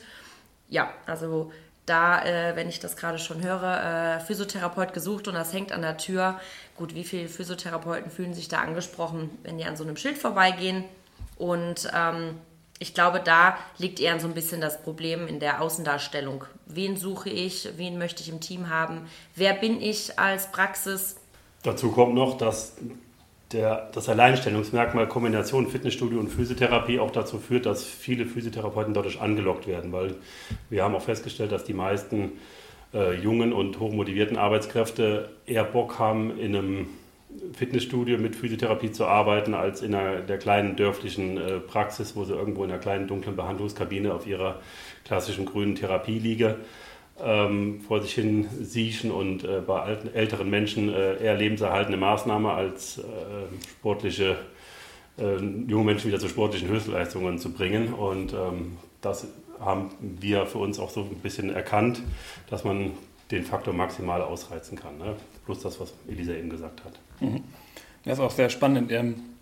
Ja, 0.69 0.93
also 1.07 1.53
da, 1.87 2.25
äh, 2.25 2.57
wenn 2.57 2.69
ich 2.69 2.81
das 2.81 2.97
gerade 2.97 3.19
schon 3.19 3.43
höre, 3.43 4.17
äh, 4.17 4.21
Physiotherapeut 4.21 4.95
gesucht 4.95 5.29
und 5.29 5.35
das 5.35 5.53
hängt 5.53 5.71
an 5.71 5.83
der 5.83 5.99
Tür. 5.99 6.41
Gut, 6.77 6.95
wie 6.95 7.05
viele 7.05 7.29
Physiotherapeuten 7.29 8.11
fühlen 8.11 8.35
sich 8.35 8.49
da 8.49 8.61
angesprochen, 8.61 9.31
wenn 9.43 9.59
die 9.59 9.65
an 9.65 9.77
so 9.77 9.85
einem 9.85 9.97
Schild 9.97 10.19
vorbeigehen? 10.19 10.85
Und 11.37 11.91
ähm, 11.95 12.39
ich 12.79 12.95
glaube, 12.95 13.21
da 13.21 13.59
liegt 13.79 14.01
eher 14.01 14.19
so 14.19 14.27
ein 14.27 14.35
bisschen 14.35 14.61
das 14.61 14.83
Problem 14.83 15.29
in 15.29 15.41
der 15.41 15.61
Außendarstellung. 15.61 16.45
Wen 16.67 16.97
suche 16.97 17.29
ich? 17.29 17.69
Wen 17.77 17.99
möchte 17.99 18.23
ich 18.23 18.29
im 18.29 18.41
Team 18.41 18.71
haben? 18.71 19.09
Wer 19.37 19.53
bin 19.53 19.81
ich 19.81 20.19
als 20.19 20.51
Praxis? 20.51 21.17
Dazu 21.65 21.91
kommt 21.91 22.15
noch, 22.15 22.37
dass 22.37 22.77
der, 23.53 23.89
das 23.93 24.11
Alleinstellungsmerkmal 24.11 25.09
Kombination 25.09 25.67
Fitnessstudio 25.67 26.21
und 26.21 26.29
Physiotherapie 26.29 27.01
auch 27.01 27.11
dazu 27.11 27.39
führt, 27.39 27.65
dass 27.65 27.85
viele 27.85 28.27
Physiotherapeuten 28.27 28.93
dadurch 28.93 29.21
angelockt 29.21 29.67
werden, 29.67 29.91
weil 29.91 30.15
wir 30.69 30.85
haben 30.85 30.95
auch 30.95 31.03
festgestellt, 31.03 31.53
dass 31.53 31.65
die 31.65 31.73
meisten 31.73 32.33
äh, 32.93 33.15
jungen 33.15 33.55
und 33.55 33.81
hochmotivierten 33.81 34.37
Arbeitskräfte 34.37 35.31
eher 35.47 35.65
Bock 35.65 35.99
haben, 35.99 36.39
in 36.39 36.55
einem 36.55 36.87
Fitnessstudio 37.55 38.19
mit 38.19 38.37
Physiotherapie 38.37 38.93
zu 38.93 39.07
arbeiten, 39.07 39.55
als 39.55 39.81
in 39.81 39.95
einer, 39.95 40.21
der 40.21 40.37
kleinen 40.37 40.77
dörflichen 40.77 41.39
äh, 41.39 41.61
Praxis, 41.61 42.15
wo 42.15 42.25
sie 42.25 42.35
irgendwo 42.35 42.65
in 42.65 42.71
einer 42.71 42.79
kleinen 42.79 43.09
dunklen 43.09 43.37
Behandlungskabine 43.37 44.13
auf 44.13 44.27
ihrer 44.27 44.61
klassischen 45.05 45.47
grünen 45.47 45.77
Therapie 45.77 46.19
liegen 46.19 46.57
ähm, 47.23 47.81
vor 47.81 48.03
sich 48.03 48.15
hin 48.15 48.49
siechen 48.61 49.11
und 49.11 49.45
äh, 49.45 49.61
bei 49.61 49.81
alten, 49.81 50.15
älteren 50.15 50.51
Menschen 50.51 50.93
äh, 50.93 51.23
eher 51.23 51.37
lebenserhaltende 51.37 51.97
Maßnahme 51.97 52.51
als 52.51 52.99
äh, 52.99 53.03
sportliche, 53.71 54.37
äh, 55.19 55.37
junge 55.37 55.85
Menschen 55.85 56.09
wieder 56.09 56.19
zu 56.19 56.29
sportlichen 56.29 56.69
Höchstleistungen 56.69 57.39
zu 57.39 57.53
bringen. 57.53 57.95
Und 57.95 58.33
ähm, 58.33 58.77
das 59.01 59.27
haben 59.61 59.91
wir 60.01 60.47
für 60.47 60.59
uns 60.59 60.79
auch 60.79 60.91
so 60.91 61.03
ein 61.03 61.21
bisschen 61.23 61.51
erkannt, 61.51 62.03
dass 62.51 62.65
man 62.65 62.93
den 63.31 63.45
Faktor 63.45 63.75
maximal 63.75 64.21
ausreizen 64.21 64.79
kann. 64.79 64.99
Ne? 64.99 65.15
Plus 65.45 65.61
das, 65.61 65.81
was 65.81 65.95
Elisa 66.09 66.33
eben 66.33 66.51
gesagt 66.51 66.85
hat. 66.85 66.99
Mhm. 67.21 67.43
Das 68.05 68.19
ist 68.19 68.25
auch 68.25 68.31
sehr 68.31 68.51
spannend. 68.51 68.91
Ähm 68.93 69.34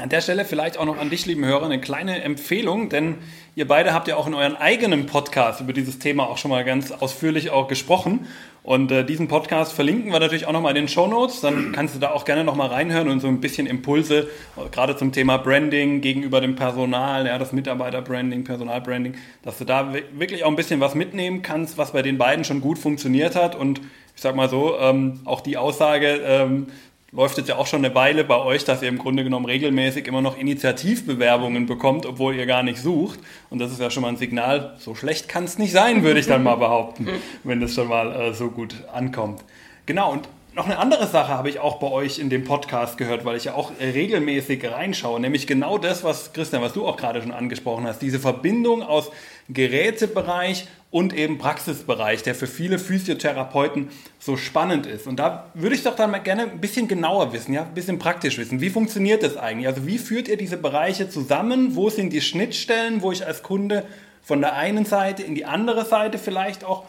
an 0.00 0.08
der 0.08 0.20
Stelle 0.20 0.44
vielleicht 0.44 0.78
auch 0.78 0.84
noch 0.84 0.98
an 0.98 1.10
dich, 1.10 1.26
lieben 1.26 1.44
Hörer, 1.44 1.66
eine 1.66 1.80
kleine 1.80 2.22
Empfehlung, 2.22 2.88
denn 2.88 3.16
ihr 3.54 3.66
beide 3.66 3.92
habt 3.92 4.08
ja 4.08 4.16
auch 4.16 4.26
in 4.26 4.34
euren 4.34 4.56
eigenen 4.56 5.06
Podcast 5.06 5.60
über 5.60 5.72
dieses 5.72 5.98
Thema 5.98 6.28
auch 6.28 6.38
schon 6.38 6.50
mal 6.50 6.64
ganz 6.64 6.90
ausführlich 6.90 7.50
auch 7.50 7.68
gesprochen. 7.68 8.26
Und 8.62 8.92
äh, 8.92 9.04
diesen 9.04 9.28
Podcast 9.28 9.72
verlinken 9.72 10.12
wir 10.12 10.20
natürlich 10.20 10.46
auch 10.46 10.52
nochmal 10.52 10.76
in 10.76 10.82
den 10.82 10.88
Show 10.88 11.06
Notes. 11.06 11.40
Dann 11.40 11.72
kannst 11.72 11.94
du 11.94 11.98
da 11.98 12.10
auch 12.10 12.24
gerne 12.26 12.44
nochmal 12.44 12.68
reinhören 12.68 13.08
und 13.08 13.20
so 13.20 13.28
ein 13.28 13.40
bisschen 13.40 13.66
Impulse, 13.66 14.28
gerade 14.72 14.94
zum 14.94 15.10
Thema 15.10 15.38
Branding 15.38 16.02
gegenüber 16.02 16.40
dem 16.40 16.54
Personal, 16.54 17.26
ja, 17.26 17.38
das 17.38 17.52
Mitarbeiterbranding, 17.52 18.44
Personalbranding, 18.44 19.14
dass 19.42 19.56
du 19.56 19.64
da 19.64 19.94
wirklich 20.12 20.44
auch 20.44 20.50
ein 20.50 20.56
bisschen 20.56 20.80
was 20.80 20.94
mitnehmen 20.94 21.40
kannst, 21.40 21.78
was 21.78 21.92
bei 21.92 22.02
den 22.02 22.18
beiden 22.18 22.44
schon 22.44 22.60
gut 22.60 22.78
funktioniert 22.78 23.36
hat. 23.36 23.54
Und 23.54 23.80
ich 24.14 24.22
sag 24.22 24.34
mal 24.34 24.50
so, 24.50 24.76
ähm, 24.78 25.20
auch 25.24 25.40
die 25.40 25.56
Aussage, 25.56 26.20
ähm, 26.26 26.66
läuft 27.10 27.38
jetzt 27.38 27.48
ja 27.48 27.56
auch 27.56 27.66
schon 27.66 27.84
eine 27.84 27.94
Weile 27.94 28.24
bei 28.24 28.36
euch, 28.36 28.64
dass 28.64 28.82
ihr 28.82 28.88
im 28.88 28.98
Grunde 28.98 29.24
genommen 29.24 29.46
regelmäßig 29.46 30.06
immer 30.06 30.20
noch 30.20 30.36
Initiativbewerbungen 30.36 31.66
bekommt, 31.66 32.04
obwohl 32.04 32.34
ihr 32.34 32.46
gar 32.46 32.62
nicht 32.62 32.80
sucht. 32.80 33.18
Und 33.48 33.60
das 33.60 33.72
ist 33.72 33.80
ja 33.80 33.90
schon 33.90 34.02
mal 34.02 34.10
ein 34.10 34.16
Signal, 34.16 34.76
so 34.78 34.94
schlecht 34.94 35.28
kann 35.28 35.44
es 35.44 35.58
nicht 35.58 35.72
sein, 35.72 36.02
würde 36.02 36.20
ich 36.20 36.26
dann 36.26 36.42
mal 36.42 36.56
behaupten, 36.56 37.08
wenn 37.44 37.60
das 37.60 37.74
schon 37.74 37.88
mal 37.88 38.12
äh, 38.12 38.34
so 38.34 38.50
gut 38.50 38.74
ankommt. 38.92 39.42
Genau, 39.86 40.12
und 40.12 40.28
noch 40.54 40.66
eine 40.66 40.78
andere 40.78 41.06
Sache 41.06 41.28
habe 41.28 41.48
ich 41.48 41.60
auch 41.60 41.78
bei 41.78 41.86
euch 41.86 42.18
in 42.18 42.30
dem 42.30 42.44
Podcast 42.44 42.98
gehört, 42.98 43.24
weil 43.24 43.36
ich 43.36 43.44
ja 43.44 43.54
auch 43.54 43.70
regelmäßig 43.80 44.68
reinschaue, 44.68 45.20
nämlich 45.20 45.46
genau 45.46 45.78
das, 45.78 46.02
was 46.02 46.32
Christian, 46.32 46.62
was 46.62 46.72
du 46.72 46.86
auch 46.86 46.96
gerade 46.96 47.22
schon 47.22 47.32
angesprochen 47.32 47.86
hast, 47.86 48.02
diese 48.02 48.18
Verbindung 48.18 48.82
aus 48.82 49.10
Gerätebereich 49.48 50.66
und 50.90 51.14
eben 51.14 51.38
Praxisbereich, 51.38 52.22
der 52.22 52.34
für 52.34 52.46
viele 52.46 52.78
Physiotherapeuten 52.78 53.88
so 54.18 54.36
spannend 54.36 54.86
ist. 54.86 55.06
Und 55.06 55.18
da 55.18 55.50
würde 55.54 55.74
ich 55.74 55.82
doch 55.82 55.94
dann 55.94 56.10
mal 56.10 56.18
gerne 56.18 56.44
ein 56.44 56.60
bisschen 56.60 56.88
genauer 56.88 57.32
wissen, 57.32 57.52
ja, 57.52 57.62
ein 57.62 57.74
bisschen 57.74 57.98
praktisch 57.98 58.38
wissen. 58.38 58.60
Wie 58.60 58.70
funktioniert 58.70 59.22
das 59.22 59.36
eigentlich? 59.36 59.66
Also 59.66 59.86
wie 59.86 59.98
führt 59.98 60.28
ihr 60.28 60.38
diese 60.38 60.56
Bereiche 60.56 61.10
zusammen? 61.10 61.76
Wo 61.76 61.90
sind 61.90 62.12
die 62.12 62.22
Schnittstellen, 62.22 63.02
wo 63.02 63.12
ich 63.12 63.26
als 63.26 63.42
Kunde 63.42 63.84
von 64.22 64.40
der 64.40 64.54
einen 64.54 64.86
Seite 64.86 65.22
in 65.22 65.34
die 65.34 65.44
andere 65.44 65.84
Seite 65.84 66.18
vielleicht 66.18 66.64
auch 66.64 66.84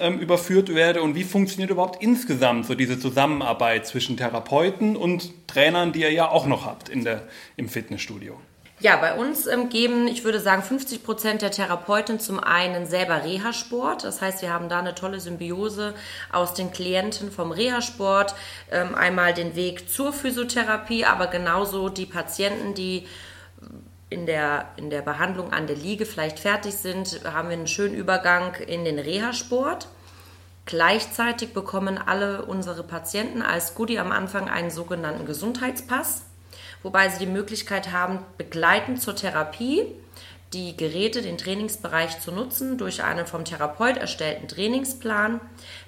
ähm, 0.00 0.18
überführt 0.18 0.74
werde 0.74 1.02
und 1.02 1.14
wie 1.14 1.24
funktioniert 1.24 1.70
überhaupt 1.70 2.02
insgesamt 2.02 2.66
so 2.66 2.74
diese 2.74 2.98
Zusammenarbeit 2.98 3.86
zwischen 3.86 4.16
Therapeuten 4.16 4.96
und 4.96 5.30
Trainern, 5.46 5.92
die 5.92 6.00
ihr 6.00 6.12
ja 6.12 6.28
auch 6.28 6.46
noch 6.46 6.66
habt 6.66 6.88
in 6.88 7.04
der, 7.04 7.22
im 7.56 7.68
Fitnessstudio? 7.68 8.36
Ja, 8.78 8.96
bei 8.96 9.14
uns 9.14 9.46
ähm, 9.46 9.70
geben, 9.70 10.06
ich 10.06 10.22
würde 10.22 10.38
sagen, 10.38 10.62
50 10.62 11.02
Prozent 11.02 11.40
der 11.40 11.50
Therapeuten 11.50 12.20
zum 12.20 12.38
einen 12.38 12.86
selber 12.86 13.24
Reha-Sport. 13.24 14.04
Das 14.04 14.20
heißt, 14.20 14.42
wir 14.42 14.52
haben 14.52 14.68
da 14.68 14.80
eine 14.80 14.94
tolle 14.94 15.18
Symbiose 15.18 15.94
aus 16.30 16.52
den 16.52 16.70
Klienten 16.72 17.32
vom 17.32 17.52
Reha-Sport. 17.52 18.34
Ähm, 18.70 18.94
einmal 18.94 19.32
den 19.32 19.56
Weg 19.56 19.88
zur 19.88 20.12
Physiotherapie, 20.12 21.06
aber 21.06 21.28
genauso 21.28 21.88
die 21.88 22.04
Patienten, 22.04 22.74
die 22.74 23.06
in 24.10 24.26
der, 24.26 24.66
in 24.76 24.90
der 24.90 25.00
Behandlung 25.00 25.54
an 25.54 25.66
der 25.66 25.76
Liege 25.76 26.04
vielleicht 26.04 26.38
fertig 26.38 26.74
sind, 26.74 27.22
haben 27.24 27.48
wir 27.48 27.56
einen 27.56 27.66
schönen 27.66 27.94
Übergang 27.94 28.56
in 28.56 28.84
den 28.84 28.98
Reha-Sport. 28.98 29.88
Gleichzeitig 30.66 31.54
bekommen 31.54 31.96
alle 31.96 32.44
unsere 32.44 32.82
Patienten 32.82 33.40
als 33.40 33.74
Goodie 33.74 33.98
am 33.98 34.12
Anfang 34.12 34.50
einen 34.50 34.70
sogenannten 34.70 35.24
Gesundheitspass, 35.24 36.26
wobei 36.82 37.08
sie 37.08 37.18
die 37.18 37.30
Möglichkeit 37.30 37.92
haben, 37.92 38.20
begleitend 38.38 39.00
zur 39.02 39.16
Therapie 39.16 39.86
die 40.52 40.76
Geräte, 40.76 41.22
den 41.22 41.38
Trainingsbereich 41.38 42.20
zu 42.20 42.32
nutzen 42.32 42.78
durch 42.78 43.02
einen 43.02 43.26
vom 43.26 43.44
Therapeut 43.44 43.96
erstellten 43.96 44.48
Trainingsplan, 44.48 45.40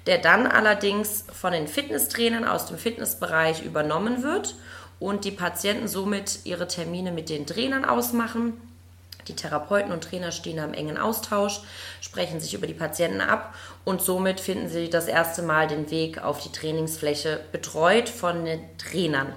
der 0.05 0.17
dann 0.17 0.45
allerdings 0.47 1.25
von 1.31 1.53
den 1.53 1.67
Fitnesstrainern 1.67 2.45
aus 2.45 2.65
dem 2.65 2.77
Fitnessbereich 2.77 3.63
übernommen 3.63 4.21
wird 4.21 4.55
und 4.99 5.23
die 5.23 5.31
Patienten 5.31 5.87
somit 5.87 6.39
ihre 6.43 6.67
Termine 6.67 7.11
mit 7.11 7.29
den 7.29 7.47
Trainern 7.47 7.85
ausmachen. 7.85 8.61
Die 9.27 9.35
Therapeuten 9.35 9.91
und 9.91 10.03
Trainer 10.03 10.31
stehen 10.31 10.57
da 10.57 10.65
im 10.65 10.73
engen 10.73 10.97
Austausch, 10.97 11.61
sprechen 12.01 12.39
sich 12.39 12.53
über 12.53 12.67
die 12.67 12.73
Patienten 12.73 13.21
ab 13.21 13.55
und 13.85 14.01
somit 14.01 14.39
finden 14.39 14.69
sie 14.69 14.89
das 14.89 15.07
erste 15.07 15.41
Mal 15.41 15.67
den 15.67 15.89
Weg 15.91 16.21
auf 16.21 16.41
die 16.41 16.51
Trainingsfläche 16.51 17.39
betreut 17.51 18.09
von 18.09 18.43
den 18.43 18.61
Trainern. 18.77 19.33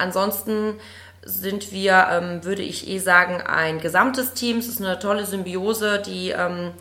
Ansonsten 0.00 0.74
sind 1.22 1.70
wir, 1.72 2.08
ähm, 2.10 2.44
würde 2.44 2.62
ich 2.62 2.88
eh 2.88 2.98
sagen, 2.98 3.40
ein 3.42 3.80
gesamtes 3.80 4.32
Team. 4.32 4.58
Es 4.58 4.68
ist 4.68 4.80
eine 4.80 4.98
tolle 4.98 5.26
Symbiose, 5.26 6.02
die 6.04 6.30
ähm, 6.30 6.72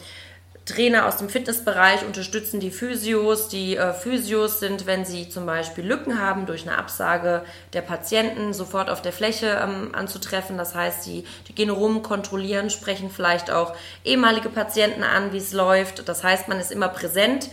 Trainer 0.70 1.08
aus 1.08 1.18
dem 1.18 1.30
Fitnessbereich 1.30 2.06
unterstützen 2.06 2.60
die 2.60 2.70
Physios. 2.72 3.50
Die 3.50 3.76
äh, 3.76 3.94
Physios 3.94 4.60
sind, 4.60 4.86
wenn 4.86 5.04
sie 5.04 5.28
zum 5.28 5.46
Beispiel 5.46 5.86
Lücken 5.86 6.22
haben 6.22 6.46
durch 6.46 6.68
eine 6.68 6.78
Absage 6.78 7.44
der 7.74 7.82
Patienten, 7.82 8.54
sofort 8.54 8.90
auf 8.90 9.02
der 9.02 9.12
Fläche 9.12 9.60
ähm, 9.62 9.90
anzutreffen. 9.94 10.58
Das 10.58 10.76
heißt, 10.76 11.06
die, 11.08 11.26
die 11.48 11.56
gehen 11.56 11.72
rum, 11.72 12.04
kontrollieren, 12.04 12.70
sprechen 12.70 13.10
vielleicht 13.10 13.50
auch 13.50 13.76
ehemalige 14.06 14.50
Patienten 14.50 15.04
an, 15.04 15.34
wie 15.34 15.38
es 15.38 15.54
läuft. 15.54 16.08
Das 16.08 16.24
heißt, 16.24 16.48
man 16.48 16.60
ist 16.60 16.72
immer 16.72 16.90
präsent. 16.90 17.50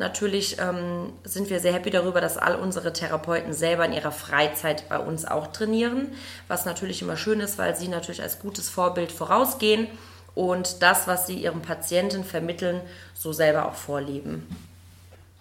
Natürlich 0.00 0.56
ähm, 0.58 1.12
sind 1.24 1.50
wir 1.50 1.60
sehr 1.60 1.74
happy 1.74 1.90
darüber, 1.90 2.22
dass 2.22 2.38
all 2.38 2.54
unsere 2.54 2.94
Therapeuten 2.94 3.52
selber 3.52 3.84
in 3.84 3.92
ihrer 3.92 4.12
Freizeit 4.12 4.88
bei 4.88 4.98
uns 4.98 5.26
auch 5.26 5.48
trainieren, 5.48 6.08
was 6.48 6.64
natürlich 6.64 7.02
immer 7.02 7.18
schön 7.18 7.38
ist, 7.40 7.58
weil 7.58 7.76
sie 7.76 7.86
natürlich 7.86 8.22
als 8.22 8.38
gutes 8.38 8.70
Vorbild 8.70 9.12
vorausgehen 9.12 9.88
und 10.34 10.80
das, 10.80 11.06
was 11.06 11.26
sie 11.26 11.34
ihrem 11.34 11.60
Patienten 11.60 12.24
vermitteln, 12.24 12.80
so 13.12 13.34
selber 13.34 13.68
auch 13.68 13.74
vorleben. 13.74 14.46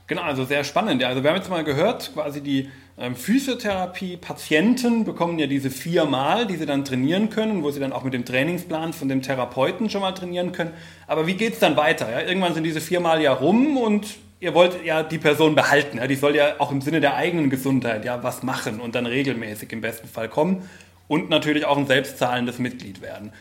Genau, 0.08 0.24
also 0.24 0.44
sehr 0.44 0.66
spannend. 0.66 1.02
Also 1.06 1.24
wir 1.24 1.30
haben 1.30 1.38
jetzt 1.38 1.50
mal 1.50 1.64
gehört, 1.64 2.12
quasi 2.14 2.42
die 2.42 2.70
ähm, 2.98 3.16
Physiotherapie-Patienten 3.16 5.06
bekommen 5.06 5.40
ja 5.40 5.48
diese 5.48 5.70
viermal, 5.70 6.48
die 6.48 6.58
sie 6.58 6.66
dann 6.66 6.84
trainieren 6.84 7.30
können, 7.30 7.64
wo 7.64 7.72
sie 7.72 7.80
dann 7.80 7.94
auch 7.94 8.04
mit 8.04 8.14
dem 8.14 8.26
Trainingsplan 8.26 8.92
von 8.92 9.08
dem 9.08 9.22
Therapeuten 9.22 9.90
schon 9.90 10.02
mal 10.02 10.12
trainieren 10.12 10.52
können. 10.52 10.74
Aber 11.08 11.28
wie 11.28 11.36
geht 11.36 11.54
es 11.54 11.60
dann 11.60 11.78
weiter? 11.78 12.12
Ja? 12.12 12.28
Irgendwann 12.28 12.54
sind 12.54 12.66
diese 12.66 12.82
viermal 12.82 13.22
ja 13.22 13.32
rum 13.32 13.78
und 13.78 14.18
ihr 14.40 14.54
wollt 14.54 14.84
ja 14.84 15.04
die 15.04 15.18
Person 15.18 15.56
behalten. 15.56 15.98
Ja? 15.98 16.08
Die 16.08 16.16
soll 16.16 16.36
ja 16.36 16.56
auch 16.60 16.72
im 16.72 16.82
Sinne 16.82 17.02
der 17.02 17.16
eigenen 17.16 17.50
Gesundheit 17.50 18.06
ja 18.06 18.24
was 18.24 18.44
machen 18.44 18.80
und 18.80 18.96
dann 18.96 19.06
regelmäßig 19.06 19.72
im 19.72 19.82
besten 19.82 20.08
Fall 20.08 20.30
kommen 20.30 20.70
und 21.08 21.30
natürlich 21.30 21.66
auch 21.66 21.78
ein 21.78 21.88
selbstzahlendes 21.88 22.60
Mitglied 22.60 23.02
werden. 23.02 23.32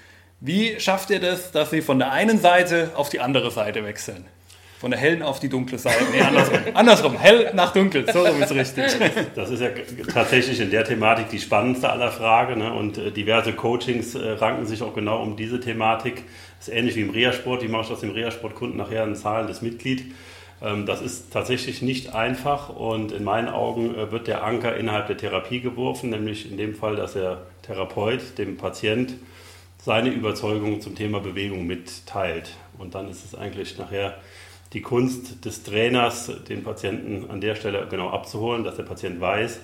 Wie 0.40 0.78
schafft 0.78 1.11
ihr 1.11 1.20
das, 1.20 1.50
dass 1.50 1.70
sie 1.70 1.82
von 1.82 1.98
der 1.98 2.12
einen 2.12 2.38
Seite 2.40 2.92
auf 2.94 3.08
die 3.08 3.20
andere 3.20 3.50
Seite 3.50 3.84
wechseln? 3.84 4.24
Von 4.78 4.92
der 4.92 5.00
hellen 5.00 5.24
auf 5.24 5.40
die 5.40 5.48
dunkle 5.48 5.76
Seite. 5.76 6.04
Nee, 6.12 6.20
andersrum. 6.20 6.58
andersrum. 6.74 7.18
Hell 7.18 7.50
nach 7.52 7.72
dunkel. 7.72 8.06
So 8.12 8.24
rum 8.24 8.40
ist 8.40 8.52
richtig. 8.52 8.84
Das 9.34 9.50
ist 9.50 9.61
ja 9.61 9.70
tatsächlich 10.14 10.61
in 10.61 10.70
der 10.70 10.84
Thematik 10.84 11.30
die 11.30 11.40
spannendste 11.40 11.90
aller 11.90 12.12
Fragen. 12.12 12.61
Ne? 12.61 12.72
Und 12.72 12.96
äh, 12.96 13.11
diverse 13.11 13.52
Coachings 13.54 14.14
äh, 14.14 14.30
ranken 14.30 14.66
sich 14.66 14.80
auch 14.82 14.94
genau 14.94 15.20
um 15.20 15.34
diese 15.34 15.58
Thematik. 15.58 16.22
Das 16.58 16.68
ist 16.68 16.74
ähnlich 16.74 16.94
wie 16.94 17.00
im 17.00 17.11
Reha-Sport. 17.11 17.64
Wie 17.64 17.68
mache 17.68 17.87
ich 17.87 17.90
aus 17.90 18.00
dem 18.00 18.11
Reha-Sport-Kunden 18.11 18.76
nachher 18.76 19.02
ein 19.02 19.16
zahlendes 19.16 19.62
Mitglied? 19.62 20.14
Ähm, 20.62 20.86
das 20.86 21.00
ist 21.00 21.32
tatsächlich 21.32 21.82
nicht 21.82 22.14
einfach 22.14 22.68
und 22.68 23.12
in 23.12 23.24
meinen 23.24 23.48
Augen 23.48 23.94
äh, 23.94 24.10
wird 24.10 24.26
der 24.26 24.44
Anker 24.44 24.76
innerhalb 24.76 25.06
der 25.06 25.16
Therapie 25.16 25.60
geworfen, 25.60 26.10
nämlich 26.10 26.50
in 26.50 26.56
dem 26.56 26.74
Fall, 26.74 26.96
dass 26.96 27.12
der 27.14 27.42
Therapeut 27.62 28.38
dem 28.38 28.56
Patient 28.56 29.14
seine 29.84 30.10
Überzeugung 30.10 30.80
zum 30.80 30.94
Thema 30.94 31.20
Bewegung 31.20 31.66
mitteilt. 31.66 32.56
Und 32.78 32.94
dann 32.94 33.08
ist 33.08 33.24
es 33.24 33.34
eigentlich 33.34 33.78
nachher 33.78 34.18
die 34.72 34.82
Kunst 34.82 35.44
des 35.44 35.62
Trainers, 35.62 36.30
den 36.48 36.62
Patienten 36.62 37.30
an 37.30 37.40
der 37.40 37.54
Stelle 37.54 37.86
genau 37.88 38.10
abzuholen, 38.10 38.64
dass 38.64 38.76
der 38.76 38.82
Patient 38.82 39.20
weiß, 39.20 39.60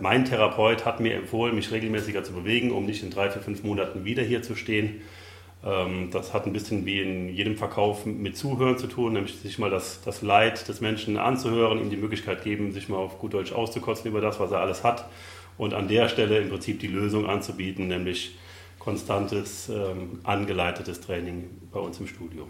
mein 0.00 0.24
Therapeut 0.24 0.86
hat 0.86 1.00
mir 1.00 1.14
empfohlen, 1.14 1.54
mich 1.54 1.70
regelmäßiger 1.70 2.24
zu 2.24 2.32
bewegen, 2.32 2.72
um 2.72 2.86
nicht 2.86 3.02
in 3.02 3.10
drei, 3.10 3.30
vier, 3.30 3.42
fünf 3.42 3.62
Monaten 3.64 4.04
wieder 4.04 4.22
hier 4.22 4.42
zu 4.42 4.56
stehen. 4.56 5.02
Ähm, 5.64 6.10
das 6.10 6.34
hat 6.34 6.46
ein 6.46 6.52
bisschen 6.52 6.84
wie 6.84 7.00
in 7.00 7.28
jedem 7.28 7.56
Verkauf 7.56 8.04
mit 8.04 8.36
Zuhören 8.36 8.76
zu 8.76 8.86
tun, 8.86 9.14
nämlich 9.14 9.36
sich 9.36 9.58
mal 9.58 9.70
das, 9.70 10.02
das 10.02 10.20
Leid 10.20 10.68
des 10.68 10.80
Menschen 10.80 11.16
anzuhören, 11.16 11.80
ihm 11.80 11.90
die 11.90 11.96
Möglichkeit 11.96 12.44
geben, 12.44 12.72
sich 12.72 12.88
mal 12.88 12.98
auf 12.98 13.18
gut 13.18 13.32
Deutsch 13.32 13.52
auszukotzen 13.52 14.10
über 14.10 14.20
das, 14.20 14.38
was 14.40 14.50
er 14.50 14.60
alles 14.60 14.84
hat 14.84 15.06
und 15.56 15.72
an 15.72 15.88
der 15.88 16.08
Stelle 16.08 16.38
im 16.38 16.50
Prinzip 16.50 16.80
die 16.80 16.88
Lösung 16.88 17.26
anzubieten, 17.26 17.88
nämlich 17.88 18.36
konstantes, 18.78 19.70
ähm, 19.70 20.20
angeleitetes 20.24 21.00
Training 21.00 21.48
bei 21.72 21.80
uns 21.80 21.98
im 21.98 22.06
Studio. 22.06 22.46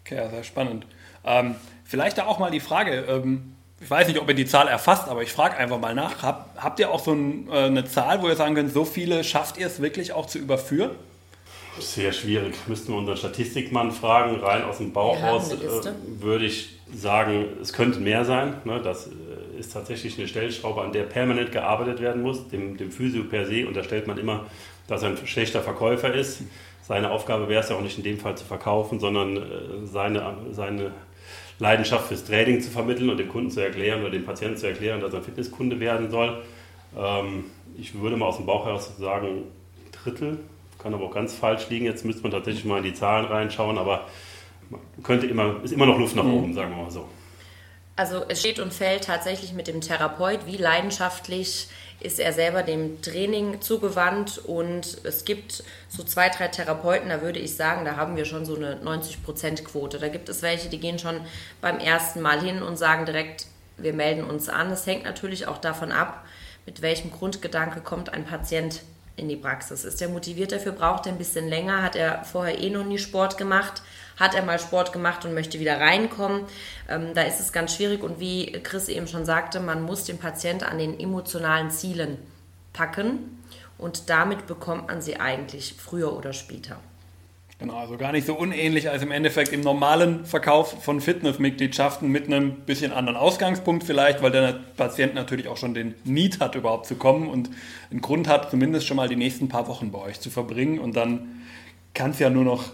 Okay, 0.00 0.28
sehr 0.30 0.44
spannend. 0.44 0.86
Ähm, 1.24 1.54
vielleicht 1.84 2.18
da 2.18 2.26
auch 2.26 2.38
mal 2.38 2.50
die 2.50 2.60
Frage, 2.60 3.04
ähm, 3.08 3.54
ich 3.80 3.90
weiß 3.90 4.08
nicht, 4.08 4.18
ob 4.18 4.28
ihr 4.28 4.34
die 4.34 4.46
Zahl 4.46 4.68
erfasst, 4.68 5.08
aber 5.08 5.22
ich 5.22 5.32
frage 5.32 5.56
einfach 5.56 5.78
mal 5.78 5.94
nach. 5.94 6.22
Hab, 6.22 6.56
habt 6.56 6.80
ihr 6.80 6.90
auch 6.90 7.00
so 7.00 7.12
ein, 7.12 7.48
äh, 7.48 7.66
eine 7.66 7.84
Zahl, 7.84 8.22
wo 8.22 8.28
ihr 8.28 8.34
sagen 8.34 8.54
könnt, 8.54 8.72
so 8.72 8.84
viele 8.84 9.22
schafft 9.22 9.58
ihr 9.58 9.66
es 9.66 9.80
wirklich 9.80 10.12
auch 10.12 10.26
zu 10.26 10.38
überführen? 10.38 10.92
Sehr 11.78 12.12
schwierig. 12.12 12.54
Müssten 12.66 12.92
wir 12.92 12.98
unseren 12.98 13.16
Statistikmann 13.16 13.92
fragen. 13.92 14.40
Rein 14.40 14.64
aus 14.64 14.78
dem 14.78 14.92
Bauch 14.92 15.22
raus 15.22 15.52
äh, 15.52 15.92
würde 16.20 16.46
ich 16.46 16.76
sagen, 16.94 17.46
es 17.60 17.72
könnte 17.72 18.00
mehr 18.00 18.24
sein. 18.24 18.54
Ne? 18.64 18.80
Das 18.82 19.08
äh, 19.08 19.58
ist 19.58 19.72
tatsächlich 19.72 20.18
eine 20.18 20.28
Stellschraube, 20.28 20.82
an 20.82 20.92
der 20.92 21.04
permanent 21.04 21.52
gearbeitet 21.52 22.00
werden 22.00 22.22
muss. 22.22 22.48
Dem, 22.48 22.76
dem 22.76 22.90
Physio 22.90 23.24
per 23.24 23.46
se 23.46 23.66
unterstellt 23.66 24.06
man 24.06 24.18
immer, 24.18 24.46
dass 24.88 25.02
er 25.02 25.10
ein 25.10 25.26
schlechter 25.26 25.60
Verkäufer 25.60 26.14
ist. 26.14 26.42
Seine 26.82 27.10
Aufgabe 27.10 27.48
wäre 27.48 27.62
es 27.62 27.68
ja 27.68 27.76
auch 27.76 27.82
nicht 27.82 27.98
in 27.98 28.04
dem 28.04 28.18
Fall 28.18 28.36
zu 28.36 28.44
verkaufen, 28.44 29.00
sondern 29.00 29.36
äh, 29.36 29.40
seine, 29.84 30.36
seine 30.52 30.92
Leidenschaft 31.58 32.08
fürs 32.08 32.24
Training 32.24 32.60
zu 32.60 32.70
vermitteln 32.70 33.10
und 33.10 33.18
dem 33.18 33.28
Kunden 33.28 33.50
zu 33.50 33.60
erklären 33.60 34.00
oder 34.00 34.10
dem 34.10 34.24
Patienten 34.24 34.56
zu 34.56 34.66
erklären, 34.66 35.00
dass 35.00 35.12
er 35.12 35.18
ein 35.18 35.24
Fitnesskunde 35.24 35.80
werden 35.80 36.10
soll. 36.10 36.42
Ähm, 36.96 37.44
ich 37.76 37.98
würde 37.98 38.16
mal 38.16 38.26
aus 38.26 38.36
dem 38.36 38.46
Bauch 38.46 38.66
heraus 38.66 38.96
sagen, 38.98 39.26
ein 39.26 39.92
Drittel, 39.92 40.38
kann 40.86 40.94
aber 40.94 41.06
auch 41.06 41.14
ganz 41.14 41.34
falsch 41.34 41.68
liegen. 41.68 41.84
Jetzt 41.84 42.04
müsste 42.04 42.22
man 42.22 42.30
tatsächlich 42.30 42.64
mal 42.64 42.78
in 42.78 42.84
die 42.84 42.94
Zahlen 42.94 43.26
reinschauen, 43.26 43.76
aber 43.76 44.06
könnte 45.02 45.26
immer, 45.26 45.60
ist 45.64 45.72
immer 45.72 45.86
noch 45.86 45.98
Luft 45.98 46.14
nach 46.14 46.22
mhm. 46.22 46.34
oben, 46.34 46.54
sagen 46.54 46.76
wir 46.76 46.84
mal 46.84 46.90
so. 46.92 47.08
Also 47.96 48.22
es 48.28 48.38
steht 48.38 48.60
und 48.60 48.72
fällt 48.72 49.04
tatsächlich 49.04 49.52
mit 49.52 49.66
dem 49.66 49.80
Therapeut, 49.80 50.46
wie 50.46 50.56
leidenschaftlich 50.56 51.68
ist 51.98 52.20
er 52.20 52.32
selber 52.32 52.62
dem 52.62 53.02
Training 53.02 53.60
zugewandt 53.62 54.38
und 54.38 54.98
es 55.02 55.24
gibt 55.24 55.64
so 55.88 56.04
zwei, 56.04 56.28
drei 56.28 56.48
Therapeuten, 56.48 57.08
da 57.08 57.20
würde 57.20 57.40
ich 57.40 57.56
sagen, 57.56 57.84
da 57.84 57.96
haben 57.96 58.16
wir 58.16 58.26
schon 58.26 58.44
so 58.44 58.54
eine 58.54 58.76
90%-Quote. 58.76 59.98
Da 59.98 60.08
gibt 60.08 60.28
es 60.28 60.42
welche, 60.42 60.68
die 60.68 60.78
gehen 60.78 61.00
schon 61.00 61.20
beim 61.60 61.78
ersten 61.78 62.20
Mal 62.20 62.40
hin 62.40 62.62
und 62.62 62.76
sagen 62.76 63.06
direkt, 63.06 63.46
wir 63.76 63.94
melden 63.94 64.22
uns 64.22 64.48
an. 64.48 64.70
Es 64.70 64.86
hängt 64.86 65.04
natürlich 65.04 65.48
auch 65.48 65.58
davon 65.58 65.90
ab, 65.90 66.24
mit 66.64 66.80
welchem 66.80 67.10
Grundgedanke 67.10 67.80
kommt 67.80 68.12
ein 68.12 68.24
Patient 68.24 68.82
in 69.16 69.28
die 69.28 69.36
Praxis. 69.36 69.84
Ist 69.84 70.00
er 70.02 70.08
motiviert 70.08 70.52
dafür, 70.52 70.72
braucht 70.72 71.06
er 71.06 71.12
ein 71.12 71.18
bisschen 71.18 71.48
länger, 71.48 71.82
hat 71.82 71.96
er 71.96 72.24
vorher 72.24 72.60
eh 72.60 72.70
noch 72.70 72.84
nie 72.84 72.98
Sport 72.98 73.38
gemacht, 73.38 73.82
hat 74.16 74.34
er 74.34 74.42
mal 74.42 74.58
Sport 74.58 74.92
gemacht 74.92 75.24
und 75.24 75.34
möchte 75.34 75.58
wieder 75.58 75.80
reinkommen. 75.80 76.42
Ähm, 76.88 77.14
da 77.14 77.22
ist 77.22 77.40
es 77.40 77.52
ganz 77.52 77.74
schwierig 77.74 78.02
und 78.02 78.20
wie 78.20 78.52
Chris 78.62 78.88
eben 78.88 79.08
schon 79.08 79.24
sagte, 79.24 79.60
man 79.60 79.82
muss 79.82 80.04
den 80.04 80.18
Patient 80.18 80.62
an 80.62 80.78
den 80.78 80.98
emotionalen 81.00 81.70
Zielen 81.70 82.18
packen 82.72 83.42
und 83.78 84.10
damit 84.10 84.46
bekommt 84.46 84.88
man 84.88 85.00
sie 85.00 85.18
eigentlich 85.18 85.74
früher 85.78 86.16
oder 86.16 86.32
später. 86.32 86.78
Genau, 87.58 87.78
also 87.78 87.96
gar 87.96 88.12
nicht 88.12 88.26
so 88.26 88.34
unähnlich 88.34 88.90
als 88.90 89.02
im 89.02 89.10
Endeffekt 89.10 89.50
im 89.54 89.62
normalen 89.62 90.26
Verkauf 90.26 90.84
von 90.84 91.00
Fitnessmitgliedschaften 91.00 92.06
mit 92.06 92.26
einem 92.26 92.52
bisschen 92.52 92.92
anderen 92.92 93.16
Ausgangspunkt 93.16 93.84
vielleicht, 93.84 94.22
weil 94.22 94.30
der 94.30 94.60
Patient 94.76 95.14
natürlich 95.14 95.48
auch 95.48 95.56
schon 95.56 95.72
den 95.72 95.94
Need 96.04 96.40
hat, 96.40 96.54
überhaupt 96.54 96.84
zu 96.84 96.96
kommen 96.96 97.30
und 97.30 97.48
einen 97.90 98.02
Grund 98.02 98.28
hat, 98.28 98.50
zumindest 98.50 98.86
schon 98.86 98.98
mal 98.98 99.08
die 99.08 99.16
nächsten 99.16 99.48
paar 99.48 99.68
Wochen 99.68 99.90
bei 99.90 100.00
euch 100.00 100.20
zu 100.20 100.28
verbringen. 100.28 100.78
Und 100.78 100.96
dann 100.96 101.44
kann 101.94 102.10
es 102.10 102.18
ja 102.18 102.28
nur 102.28 102.44
noch 102.44 102.64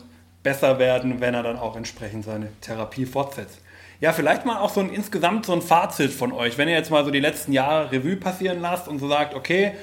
besser 0.43 0.81
werden, 0.81 1.21
wenn 1.21 1.35
er 1.35 1.45
dann 1.45 1.59
auch 1.59 1.77
entsprechend 1.77 2.25
seine 2.25 2.49
Therapie 2.61 3.07
fortsetzt. 3.07 3.61
Ja, 4.01 4.13
vielleicht 4.13 4.45
mal 4.45 4.59
auch 4.59 4.71
so 4.71 4.81
ein 4.81 4.91
insgesamt 4.91 5.47
so 5.47 5.53
ein 5.53 5.63
Fazit 5.63 6.11
von 6.11 6.33
euch, 6.33 6.59
wenn 6.59 6.67
ihr 6.67 6.75
jetzt 6.75 6.91
mal 6.91 7.05
so 7.05 7.13
die 7.13 7.21
letzten 7.21 7.53
Jahre 7.53 7.93
Revue 7.93 8.17
passieren 8.17 8.61
lasst 8.61 8.89
und 8.89 8.99
so 8.99 9.07
sagt, 9.07 9.37
okay, 9.37 9.75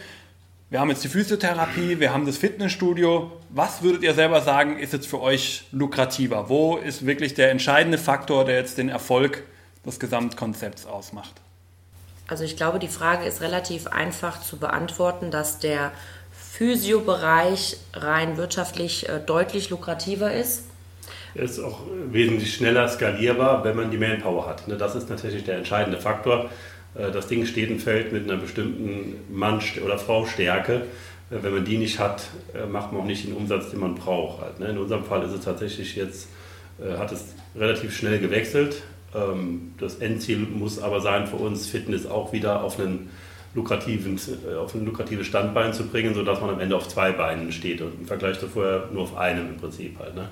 wir 0.69 0.81
haben 0.81 0.89
jetzt 0.89 1.05
die 1.05 1.07
Physiotherapie, 1.07 2.01
wir 2.01 2.13
haben 2.13 2.25
das 2.25 2.35
Fitnessstudio. 2.37 3.31
Was 3.51 3.81
würdet 3.81 4.03
ihr 4.03 4.13
selber 4.13 4.41
sagen, 4.41 4.77
ist 4.77 4.93
jetzt 4.93 5.07
für 5.07 5.19
euch 5.21 5.63
lukrativer? 5.71 6.49
Wo 6.49 6.77
ist 6.77 7.07
wirklich 7.07 7.33
der 7.33 7.49
entscheidende 7.49 7.97
Faktor, 7.97 8.45
der 8.45 8.57
jetzt 8.57 8.77
den 8.77 8.89
Erfolg 8.89 9.43
des 9.83 9.99
Gesamtkonzepts 9.99 10.85
ausmacht? 10.85 11.33
Also 12.27 12.43
ich 12.43 12.55
glaube, 12.55 12.77
die 12.77 12.87
Frage 12.87 13.25
ist 13.25 13.41
relativ 13.41 13.87
einfach 13.87 14.39
zu 14.39 14.57
beantworten, 14.57 15.31
dass 15.31 15.57
der 15.57 15.91
Physiobereich 16.31 17.77
rein 17.93 18.37
wirtschaftlich 18.37 19.09
äh, 19.09 19.19
deutlich 19.19 19.71
lukrativer 19.71 20.31
ist. 20.31 20.65
Er 21.33 21.43
ist 21.43 21.59
auch 21.59 21.81
wesentlich 22.11 22.53
schneller 22.53 22.87
skalierbar, 22.87 23.63
wenn 23.63 23.75
man 23.75 23.89
die 23.89 23.97
Manpower 23.97 24.47
hat. 24.47 24.67
Ne, 24.67 24.77
das 24.77 24.93
ist 24.93 25.09
natürlich 25.09 25.43
der 25.43 25.57
entscheidende 25.57 25.99
Faktor. 25.99 26.51
Äh, 26.93 27.09
das 27.11 27.25
Ding 27.25 27.47
steht 27.47 27.71
und 27.71 27.79
fällt 27.79 28.13
mit 28.13 28.29
einer 28.29 28.39
bestimmten 28.39 29.15
Mann- 29.35 29.61
oder 29.83 29.97
Frau-Stärke. 29.97 30.83
Äh, 31.29 31.43
wenn 31.43 31.53
man 31.53 31.65
die 31.65 31.77
nicht 31.77 31.99
hat, 31.99 32.27
äh, 32.53 32.65
macht 32.65 32.91
man 32.91 33.01
auch 33.01 33.05
nicht 33.05 33.25
den 33.25 33.33
Umsatz, 33.33 33.71
den 33.71 33.79
man 33.79 33.95
braucht. 33.95 34.41
Halt, 34.41 34.59
ne? 34.59 34.67
In 34.67 34.77
unserem 34.77 35.03
Fall 35.03 35.23
ist 35.23 35.33
es 35.33 35.43
tatsächlich 35.43 35.95
jetzt, 35.95 36.29
hat 36.97 37.11
es 37.11 37.35
relativ 37.57 37.93
schnell 37.93 38.19
gewechselt. 38.19 38.83
Ähm, 39.13 39.73
das 39.79 39.95
Endziel 39.95 40.39
muss 40.39 40.79
aber 40.79 41.01
sein, 41.01 41.27
für 41.27 41.35
uns 41.35 41.67
Fitness 41.67 42.05
auch 42.05 42.31
wieder 42.31 42.63
auf 42.63 42.79
einen 42.79 43.09
lukrativen, 43.53 44.17
auf 44.57 44.75
ein 44.75 44.85
lukratives 44.85 45.27
Standbein 45.27 45.73
zu 45.73 45.87
bringen, 45.87 46.13
sodass 46.13 46.39
man 46.39 46.51
am 46.51 46.59
Ende 46.59 46.77
auf 46.77 46.87
zwei 46.87 47.11
Beinen 47.11 47.51
steht 47.51 47.81
und 47.81 47.99
im 47.99 48.05
Vergleich 48.05 48.39
zu 48.39 48.47
vorher 48.47 48.87
nur 48.93 49.03
auf 49.03 49.17
einem 49.17 49.49
im 49.49 49.57
Prinzip 49.57 49.99
halt. 49.99 50.15
Ne? 50.15 50.29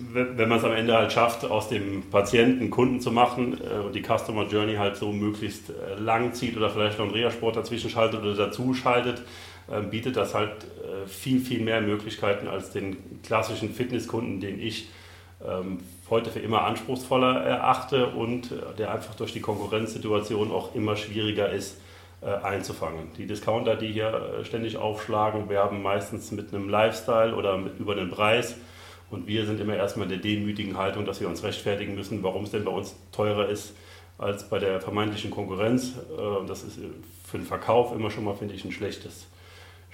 wenn 0.00 0.48
man 0.48 0.58
es 0.58 0.64
am 0.64 0.72
Ende 0.72 0.94
halt 0.94 1.12
schafft, 1.12 1.44
aus 1.44 1.68
dem 1.68 2.08
Patienten 2.10 2.70
Kunden 2.70 3.00
zu 3.00 3.10
machen 3.10 3.58
äh, 3.60 3.80
und 3.80 3.94
die 3.94 4.02
Customer 4.02 4.46
Journey 4.46 4.76
halt 4.76 4.96
so 4.96 5.10
möglichst 5.12 5.70
äh, 5.70 6.00
lang 6.00 6.34
zieht 6.34 6.56
oder 6.56 6.70
vielleicht 6.70 6.98
noch 6.98 7.06
einen 7.06 7.14
Reha-Sport 7.14 7.56
dazwischen 7.56 7.90
schaltet 7.90 8.20
oder 8.22 8.34
dazu 8.34 8.74
schaltet, 8.74 9.18
äh, 9.18 9.22
bietet 9.90 10.16
das 10.16 10.34
halt 10.34 10.66
viel, 11.06 11.40
viel 11.40 11.60
mehr 11.60 11.80
Möglichkeiten 11.80 12.48
als 12.48 12.70
den 12.70 13.20
klassischen 13.22 13.74
Fitnesskunden, 13.74 14.40
den 14.40 14.60
ich 14.60 14.88
ähm, 15.46 15.78
heute 16.08 16.30
für 16.30 16.40
immer 16.40 16.62
anspruchsvoller 16.62 17.42
erachte 17.42 18.06
und 18.06 18.50
der 18.78 18.92
einfach 18.92 19.14
durch 19.14 19.32
die 19.32 19.40
Konkurrenzsituation 19.40 20.50
auch 20.50 20.74
immer 20.74 20.96
schwieriger 20.96 21.50
ist 21.50 21.80
einzufangen. 22.20 23.12
Die 23.16 23.26
Discounter, 23.26 23.76
die 23.76 23.92
hier 23.92 24.40
ständig 24.42 24.76
aufschlagen, 24.76 25.48
werben 25.48 25.82
meistens 25.82 26.32
mit 26.32 26.52
einem 26.52 26.68
Lifestyle 26.68 27.34
oder 27.34 27.56
mit, 27.58 27.78
über 27.78 27.94
den 27.94 28.10
Preis 28.10 28.56
und 29.10 29.26
wir 29.26 29.46
sind 29.46 29.60
immer 29.60 29.74
erstmal 29.74 30.04
in 30.04 30.10
der 30.10 30.18
demütigen 30.18 30.76
Haltung, 30.76 31.06
dass 31.06 31.20
wir 31.20 31.28
uns 31.28 31.42
rechtfertigen 31.42 31.94
müssen, 31.94 32.22
warum 32.22 32.44
es 32.44 32.50
denn 32.50 32.64
bei 32.64 32.70
uns 32.70 32.94
teurer 33.12 33.48
ist 33.48 33.74
als 34.18 34.48
bei 34.48 34.58
der 34.58 34.80
vermeintlichen 34.80 35.30
Konkurrenz. 35.30 35.94
Und 36.16 36.44
äh, 36.44 36.48
das 36.48 36.62
ist 36.62 36.78
für 37.24 37.38
den 37.38 37.46
Verkauf 37.46 37.94
immer 37.94 38.10
schon 38.10 38.24
mal, 38.24 38.34
finde 38.34 38.54
ich, 38.54 38.64
ein 38.64 38.72
schlechtes, 38.72 39.26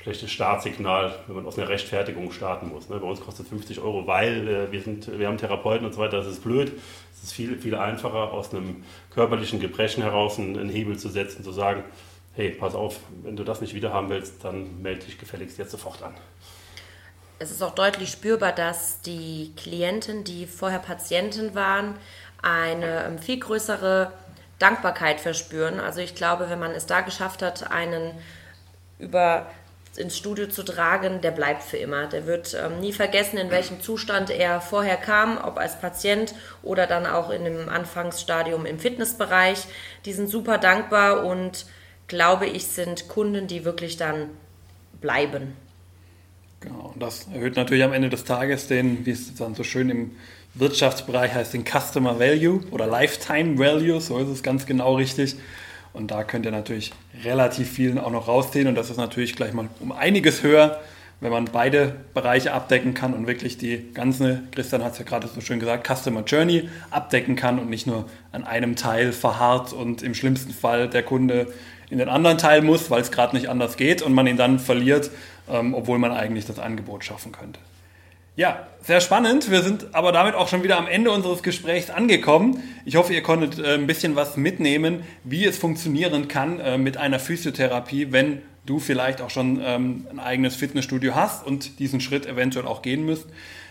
schlechtes 0.04 0.30
Startsignal, 0.30 1.18
wenn 1.26 1.36
man 1.36 1.46
aus 1.46 1.58
einer 1.58 1.68
Rechtfertigung 1.68 2.30
starten 2.30 2.68
muss. 2.68 2.88
Ne? 2.88 2.98
Bei 2.98 3.06
uns 3.06 3.20
kostet 3.20 3.48
50 3.48 3.80
Euro, 3.80 4.06
weil 4.06 4.46
äh, 4.46 4.72
wir, 4.72 4.80
sind, 4.80 5.18
wir 5.18 5.26
haben 5.26 5.38
Therapeuten 5.38 5.86
und 5.86 5.94
so 5.94 6.00
weiter. 6.00 6.18
Das 6.18 6.26
ist 6.26 6.44
blöd. 6.44 6.72
Es 7.12 7.24
ist 7.24 7.32
viel, 7.32 7.58
viel 7.58 7.74
einfacher, 7.74 8.32
aus 8.32 8.54
einem 8.54 8.84
körperlichen 9.10 9.60
Gebrechen 9.60 10.02
heraus 10.02 10.38
einen 10.38 10.68
Hebel 10.68 10.98
zu 10.98 11.08
setzen, 11.08 11.42
zu 11.42 11.52
sagen, 11.52 11.84
hey, 12.34 12.50
pass 12.50 12.74
auf, 12.74 13.00
wenn 13.22 13.34
du 13.36 13.44
das 13.44 13.60
nicht 13.60 13.74
wieder 13.74 13.92
haben 13.92 14.10
willst, 14.10 14.44
dann 14.44 14.82
melde 14.82 15.06
dich 15.06 15.18
gefälligst 15.18 15.58
jetzt 15.58 15.70
sofort 15.70 16.02
an 16.02 16.14
es 17.38 17.50
ist 17.50 17.62
auch 17.62 17.74
deutlich 17.74 18.10
spürbar, 18.10 18.52
dass 18.52 19.00
die 19.00 19.52
Klienten, 19.56 20.24
die 20.24 20.46
vorher 20.46 20.78
Patienten 20.78 21.54
waren, 21.54 21.94
eine 22.42 23.04
ähm, 23.04 23.18
viel 23.18 23.38
größere 23.38 24.12
Dankbarkeit 24.58 25.20
verspüren. 25.20 25.80
Also 25.80 26.00
ich 26.00 26.14
glaube, 26.14 26.48
wenn 26.48 26.58
man 26.58 26.70
es 26.72 26.86
da 26.86 27.00
geschafft 27.00 27.42
hat, 27.42 27.70
einen 27.70 28.12
über 28.98 29.46
ins 29.96 30.16
Studio 30.16 30.48
zu 30.48 30.62
tragen, 30.62 31.20
der 31.20 31.30
bleibt 31.30 31.62
für 31.62 31.76
immer. 31.76 32.06
Der 32.06 32.26
wird 32.26 32.56
ähm, 32.60 32.80
nie 32.80 32.92
vergessen, 32.92 33.38
in 33.38 33.50
welchem 33.50 33.80
Zustand 33.80 34.30
er 34.30 34.60
vorher 34.60 34.96
kam, 34.96 35.38
ob 35.38 35.58
als 35.58 35.80
Patient 35.80 36.34
oder 36.62 36.86
dann 36.86 37.06
auch 37.06 37.30
in 37.30 37.44
dem 37.44 37.68
Anfangsstadium 37.68 38.66
im 38.66 38.78
Fitnessbereich. 38.78 39.64
Die 40.04 40.12
sind 40.12 40.28
super 40.28 40.58
dankbar 40.58 41.24
und 41.24 41.66
glaube 42.08 42.46
ich, 42.46 42.66
sind 42.66 43.08
Kunden, 43.08 43.46
die 43.46 43.64
wirklich 43.64 43.96
dann 43.96 44.30
bleiben. 45.00 45.56
Genau, 46.60 46.92
und 46.94 47.02
das 47.02 47.26
erhöht 47.32 47.56
natürlich 47.56 47.84
am 47.84 47.92
Ende 47.92 48.08
des 48.08 48.24
Tages 48.24 48.68
den, 48.68 49.04
wie 49.04 49.10
es 49.10 49.34
dann 49.34 49.54
so 49.54 49.64
schön 49.64 49.90
im 49.90 50.12
Wirtschaftsbereich 50.54 51.34
heißt, 51.34 51.52
den 51.52 51.64
Customer 51.64 52.18
Value 52.18 52.60
oder 52.70 52.86
Lifetime 52.86 53.58
Value, 53.58 54.00
so 54.00 54.18
ist 54.18 54.28
es 54.28 54.42
ganz 54.42 54.66
genau 54.66 54.94
richtig. 54.94 55.36
Und 55.94 56.10
da 56.10 56.24
könnt 56.24 56.44
ihr 56.44 56.52
natürlich 56.52 56.92
relativ 57.24 57.70
vielen 57.70 57.98
auch 57.98 58.10
noch 58.10 58.28
rausziehen 58.28 58.66
und 58.66 58.74
das 58.74 58.90
ist 58.90 58.96
natürlich 58.96 59.36
gleich 59.36 59.52
mal 59.52 59.68
um 59.80 59.92
einiges 59.92 60.42
höher, 60.42 60.80
wenn 61.20 61.30
man 61.30 61.46
beide 61.46 61.94
Bereiche 62.12 62.52
abdecken 62.52 62.92
kann 62.92 63.14
und 63.14 63.28
wirklich 63.28 63.56
die 63.56 63.92
ganze, 63.94 64.42
Christian 64.50 64.82
hat 64.82 64.92
es 64.92 64.98
ja 64.98 65.04
gerade 65.04 65.28
so 65.28 65.40
schön 65.40 65.60
gesagt, 65.60 65.86
Customer 65.86 66.24
Journey 66.24 66.68
abdecken 66.90 67.36
kann 67.36 67.60
und 67.60 67.70
nicht 67.70 67.86
nur 67.86 68.06
an 68.32 68.44
einem 68.44 68.74
Teil 68.74 69.12
verharrt 69.12 69.72
und 69.72 70.02
im 70.02 70.14
schlimmsten 70.14 70.52
Fall 70.52 70.90
der 70.90 71.04
Kunde 71.04 71.46
in 71.88 71.98
den 71.98 72.08
anderen 72.08 72.38
Teil 72.38 72.60
muss, 72.60 72.90
weil 72.90 73.00
es 73.00 73.12
gerade 73.12 73.36
nicht 73.36 73.48
anders 73.48 73.76
geht 73.76 74.02
und 74.02 74.12
man 74.12 74.26
ihn 74.26 74.36
dann 74.36 74.58
verliert, 74.58 75.12
ähm, 75.48 75.74
obwohl 75.74 75.98
man 75.98 76.10
eigentlich 76.10 76.44
das 76.44 76.58
Angebot 76.58 77.04
schaffen 77.04 77.30
könnte. 77.30 77.60
Ja, 78.36 78.66
sehr 78.82 79.00
spannend. 79.00 79.48
Wir 79.48 79.62
sind 79.62 79.94
aber 79.94 80.10
damit 80.10 80.34
auch 80.34 80.48
schon 80.48 80.64
wieder 80.64 80.76
am 80.76 80.88
Ende 80.88 81.12
unseres 81.12 81.44
Gesprächs 81.44 81.88
angekommen. 81.88 82.64
Ich 82.84 82.96
hoffe, 82.96 83.14
ihr 83.14 83.22
konntet 83.22 83.64
äh, 83.64 83.74
ein 83.74 83.86
bisschen 83.86 84.16
was 84.16 84.36
mitnehmen, 84.36 85.04
wie 85.22 85.44
es 85.44 85.56
funktionieren 85.56 86.26
kann 86.26 86.58
äh, 86.58 86.76
mit 86.76 86.96
einer 86.96 87.20
Physiotherapie, 87.20 88.10
wenn 88.10 88.42
du 88.66 88.80
vielleicht 88.80 89.20
auch 89.20 89.30
schon 89.30 89.60
ähm, 89.64 90.08
ein 90.10 90.18
eigenes 90.18 90.56
Fitnessstudio 90.56 91.14
hast 91.14 91.46
und 91.46 91.78
diesen 91.78 92.00
Schritt 92.00 92.26
eventuell 92.26 92.66
auch 92.66 92.82
gehen 92.82 93.06
müsst. 93.06 93.26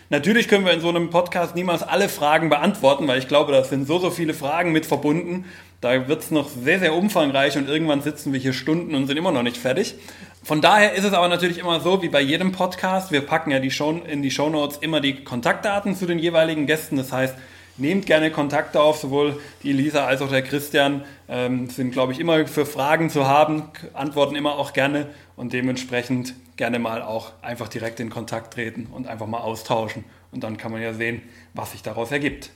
Natürlich 0.08 0.48
können 0.48 0.64
wir 0.64 0.72
in 0.72 0.80
so 0.80 0.88
einem 0.88 1.10
Podcast 1.10 1.54
niemals 1.54 1.82
alle 1.82 2.08
Fragen 2.08 2.48
beantworten, 2.48 3.06
weil 3.06 3.18
ich 3.18 3.28
glaube, 3.28 3.52
da 3.52 3.64
sind 3.64 3.86
so, 3.86 3.98
so 3.98 4.10
viele 4.10 4.32
Fragen 4.32 4.72
mit 4.72 4.86
verbunden. 4.86 5.44
Da 5.82 6.08
wird 6.08 6.22
es 6.22 6.30
noch 6.30 6.48
sehr, 6.48 6.78
sehr 6.78 6.94
umfangreich 6.94 7.58
und 7.58 7.68
irgendwann 7.68 8.00
sitzen 8.00 8.32
wir 8.32 8.40
hier 8.40 8.54
Stunden 8.54 8.94
und 8.94 9.06
sind 9.08 9.18
immer 9.18 9.32
noch 9.32 9.42
nicht 9.42 9.58
fertig. 9.58 9.96
Von 10.44 10.60
daher 10.60 10.92
ist 10.92 11.04
es 11.04 11.14
aber 11.14 11.28
natürlich 11.28 11.56
immer 11.56 11.80
so, 11.80 12.02
wie 12.02 12.10
bei 12.10 12.20
jedem 12.20 12.52
Podcast. 12.52 13.10
Wir 13.10 13.22
packen 13.22 13.50
ja 13.50 13.60
die 13.60 13.70
Show, 13.70 13.92
in 14.06 14.20
die 14.20 14.30
Show 14.30 14.50
Notes 14.50 14.76
immer 14.76 15.00
die 15.00 15.24
Kontaktdaten 15.24 15.96
zu 15.96 16.04
den 16.04 16.18
jeweiligen 16.18 16.66
Gästen. 16.66 16.98
Das 16.98 17.12
heißt, 17.12 17.34
nehmt 17.78 18.04
gerne 18.04 18.30
Kontakte 18.30 18.82
auf. 18.82 18.98
Sowohl 18.98 19.40
die 19.62 19.70
Elisa 19.70 20.04
als 20.04 20.20
auch 20.20 20.28
der 20.28 20.42
Christian 20.42 21.02
ähm, 21.30 21.70
sind, 21.70 21.92
glaube 21.92 22.12
ich, 22.12 22.20
immer 22.20 22.46
für 22.46 22.66
Fragen 22.66 23.08
zu 23.08 23.26
haben, 23.26 23.62
antworten 23.94 24.36
immer 24.36 24.58
auch 24.58 24.74
gerne 24.74 25.06
und 25.34 25.54
dementsprechend 25.54 26.34
gerne 26.58 26.78
mal 26.78 27.00
auch 27.00 27.32
einfach 27.40 27.68
direkt 27.68 27.98
in 28.00 28.10
Kontakt 28.10 28.52
treten 28.52 28.88
und 28.92 29.08
einfach 29.08 29.26
mal 29.26 29.40
austauschen. 29.40 30.04
Und 30.30 30.44
dann 30.44 30.58
kann 30.58 30.72
man 30.72 30.82
ja 30.82 30.92
sehen, 30.92 31.22
was 31.54 31.72
sich 31.72 31.82
daraus 31.82 32.12
ergibt. 32.12 32.50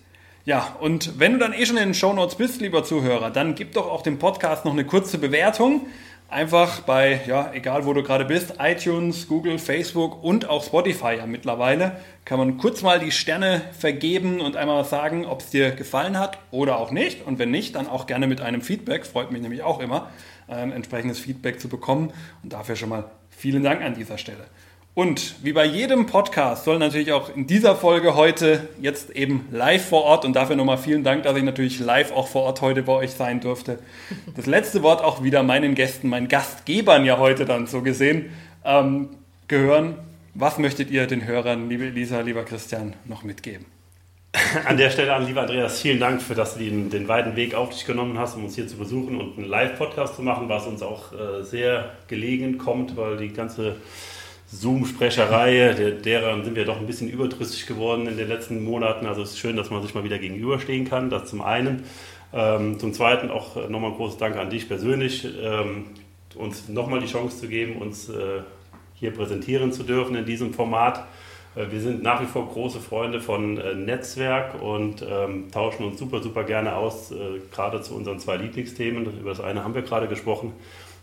Ja, 0.45 0.77
und 0.81 1.19
wenn 1.19 1.33
du 1.33 1.39
dann 1.39 1.55
eh 1.55 1.65
schon 1.65 1.79
in 1.79 1.85
den 1.85 1.95
Show 1.95 2.13
Notes 2.13 2.35
bist, 2.35 2.61
lieber 2.61 2.85
Zuhörer, 2.85 3.31
dann 3.31 3.55
gib 3.55 3.73
doch 3.73 3.91
auch 3.91 4.03
dem 4.03 4.19
Podcast 4.19 4.67
noch 4.67 4.73
eine 4.73 4.85
kurze 4.85 5.17
Bewertung. 5.17 5.87
Einfach 6.31 6.81
bei, 6.81 7.23
ja, 7.27 7.51
egal 7.55 7.87
wo 7.87 7.95
du 7.95 8.03
gerade 8.03 8.27
bist, 8.27 8.57
iTunes, 8.59 9.29
Google, 9.29 9.59
Facebook 9.59 10.23
und 10.23 10.47
auch 10.47 10.63
Spotify 10.63 11.15
ja 11.17 11.27
mittlerweile, 11.27 11.97
kann 12.27 12.39
man 12.39 12.59
kurz 12.59 12.83
mal 12.83 13.01
die 13.01 13.13
Sterne 13.13 13.63
vergeben 13.79 14.43
und 14.43 14.55
einmal 14.55 14.85
sagen, 14.85 15.25
ob 15.25 15.41
es 15.41 15.49
dir 15.49 15.71
gefallen 15.71 16.19
hat 16.19 16.39
oder 16.51 16.79
auch 16.79 16.91
nicht. 16.91 17.27
Und 17.27 17.39
wenn 17.39 17.51
nicht, 17.51 17.77
dann 17.77 17.89
auch 17.89 18.07
gerne 18.07 18.27
mit 18.27 18.43
einem 18.43 18.61
Feedback. 18.61 19.07
Freut 19.07 19.33
mich 19.33 19.41
nämlich 19.41 19.63
auch 19.63 19.81
immer, 19.81 20.11
ein 20.49 20.71
entsprechendes 20.71 21.19
Feedback 21.19 21.61
zu 21.61 21.69
bekommen. 21.71 22.13
Und 22.43 22.53
dafür 22.53 22.77
schon 22.77 22.91
mal 22.91 23.11
vielen 23.31 23.63
Dank 23.63 23.81
an 23.81 23.95
dieser 23.95 24.19
Stelle. 24.19 24.45
Und 24.95 25.37
wie 25.45 25.53
bei 25.53 25.65
jedem 25.65 26.07
Podcast 26.07 26.65
soll 26.65 26.79
natürlich 26.79 27.13
auch 27.13 27.35
in 27.35 27.47
dieser 27.47 27.77
Folge 27.77 28.17
heute 28.17 28.69
jetzt 28.81 29.11
eben 29.11 29.47
live 29.53 29.89
vor 29.89 30.03
Ort 30.03 30.25
und 30.25 30.35
dafür 30.35 30.57
nochmal 30.57 30.79
vielen 30.79 31.05
Dank, 31.05 31.23
dass 31.23 31.37
ich 31.37 31.45
natürlich 31.45 31.79
live 31.79 32.11
auch 32.11 32.27
vor 32.27 32.43
Ort 32.43 32.63
heute 32.63 32.83
bei 32.83 32.95
euch 32.95 33.13
sein 33.13 33.41
durfte. 33.41 33.79
Das 34.35 34.47
letzte 34.47 34.83
Wort 34.83 35.05
auch 35.05 35.23
wieder 35.23 35.45
meinen 35.45 35.77
Gästen, 35.77 36.09
meinen 36.09 36.27
Gastgebern 36.27 37.05
ja 37.05 37.19
heute 37.19 37.45
dann 37.45 37.69
so 37.69 37.83
gesehen 37.83 38.31
ähm, 38.65 39.11
gehören. 39.47 39.95
Was 40.35 40.59
möchtet 40.59 40.91
ihr 40.91 41.07
den 41.07 41.25
Hörern, 41.25 41.69
liebe 41.69 41.87
Elisa, 41.87 42.21
lieber 42.21 42.45
Christian, 42.45 42.95
noch 43.05 43.23
mitgeben? 43.23 43.67
An 44.67 44.77
der 44.77 44.91
Stelle 44.91 45.15
an 45.15 45.27
lieber 45.27 45.43
Andreas, 45.43 45.81
vielen 45.81 45.99
Dank 45.99 46.21
für, 46.21 46.35
dass 46.35 46.55
du 46.55 46.61
den, 46.61 46.91
den 46.91 47.09
weiten 47.09 47.35
Weg 47.35 47.55
auf 47.55 47.71
dich 47.71 47.87
genommen 47.87 48.19
hast, 48.19 48.37
um 48.37 48.45
uns 48.45 48.55
hier 48.55 48.69
zu 48.69 48.77
besuchen 48.77 49.21
und 49.21 49.39
einen 49.39 49.47
Live-Podcast 49.47 50.17
zu 50.17 50.23
machen, 50.23 50.49
was 50.49 50.67
uns 50.67 50.83
auch 50.83 51.13
äh, 51.13 51.43
sehr 51.43 51.93
gelegen 52.09 52.59
kommt, 52.59 52.97
weil 52.97 53.17
die 53.17 53.33
ganze 53.33 53.77
Zoom-Sprecherei, 54.51 55.75
der, 55.75 55.91
derer 55.91 56.43
sind 56.43 56.57
wir 56.57 56.65
doch 56.65 56.79
ein 56.79 56.87
bisschen 56.87 57.09
überdrüssig 57.09 57.67
geworden 57.67 58.07
in 58.07 58.17
den 58.17 58.29
letzten 58.29 58.65
Monaten. 58.65 59.07
Also 59.07 59.23
es 59.23 59.33
ist 59.33 59.39
schön, 59.39 59.57
dass 59.57 59.71
man 59.71 59.83
sich 59.83 59.95
mal 59.95 60.05
wieder 60.05 60.19
gegenüberstehen 60.19 60.89
kann, 60.89 61.11
das 61.11 61.29
zum 61.29 61.43
einen. 61.43 61.85
Ähm, 62.33 62.79
zum 62.79 62.93
Zweiten 62.93 63.31
auch 63.31 63.57
nochmal 63.69 63.91
ein 63.91 63.97
großes 63.97 64.19
Dank 64.19 64.37
an 64.37 64.51
dich 64.51 64.69
persönlich, 64.69 65.27
ähm, 65.43 65.87
uns 66.35 66.69
nochmal 66.69 67.01
die 67.01 67.07
Chance 67.07 67.41
zu 67.41 67.49
geben, 67.49 67.77
uns 67.77 68.09
äh, 68.09 68.41
hier 68.95 69.13
präsentieren 69.13 69.73
zu 69.73 69.83
dürfen 69.83 70.15
in 70.17 70.25
diesem 70.25 70.53
Format. 70.53 71.07
Äh, 71.55 71.71
wir 71.71 71.81
sind 71.81 72.03
nach 72.03 72.21
wie 72.21 72.27
vor 72.27 72.49
große 72.49 72.81
Freunde 72.81 73.21
von 73.21 73.59
äh, 73.59 73.75
Netzwerk 73.75 74.61
und 74.63 75.05
ähm, 75.09 75.51
tauschen 75.51 75.85
uns 75.85 75.99
super, 75.99 76.23
super 76.23 76.45
gerne 76.45 76.77
aus, 76.77 77.13
äh, 77.13 77.41
gerade 77.53 77.83
zu 77.83 77.95
unseren 77.95 78.19
zwei 78.19 78.37
Lieblingsthemen. 78.37 79.21
Über 79.21 79.31
das 79.31 79.41
eine 79.41 79.65
haben 79.65 79.75
wir 79.75 79.83
gerade 79.83 80.09
gesprochen. 80.09 80.53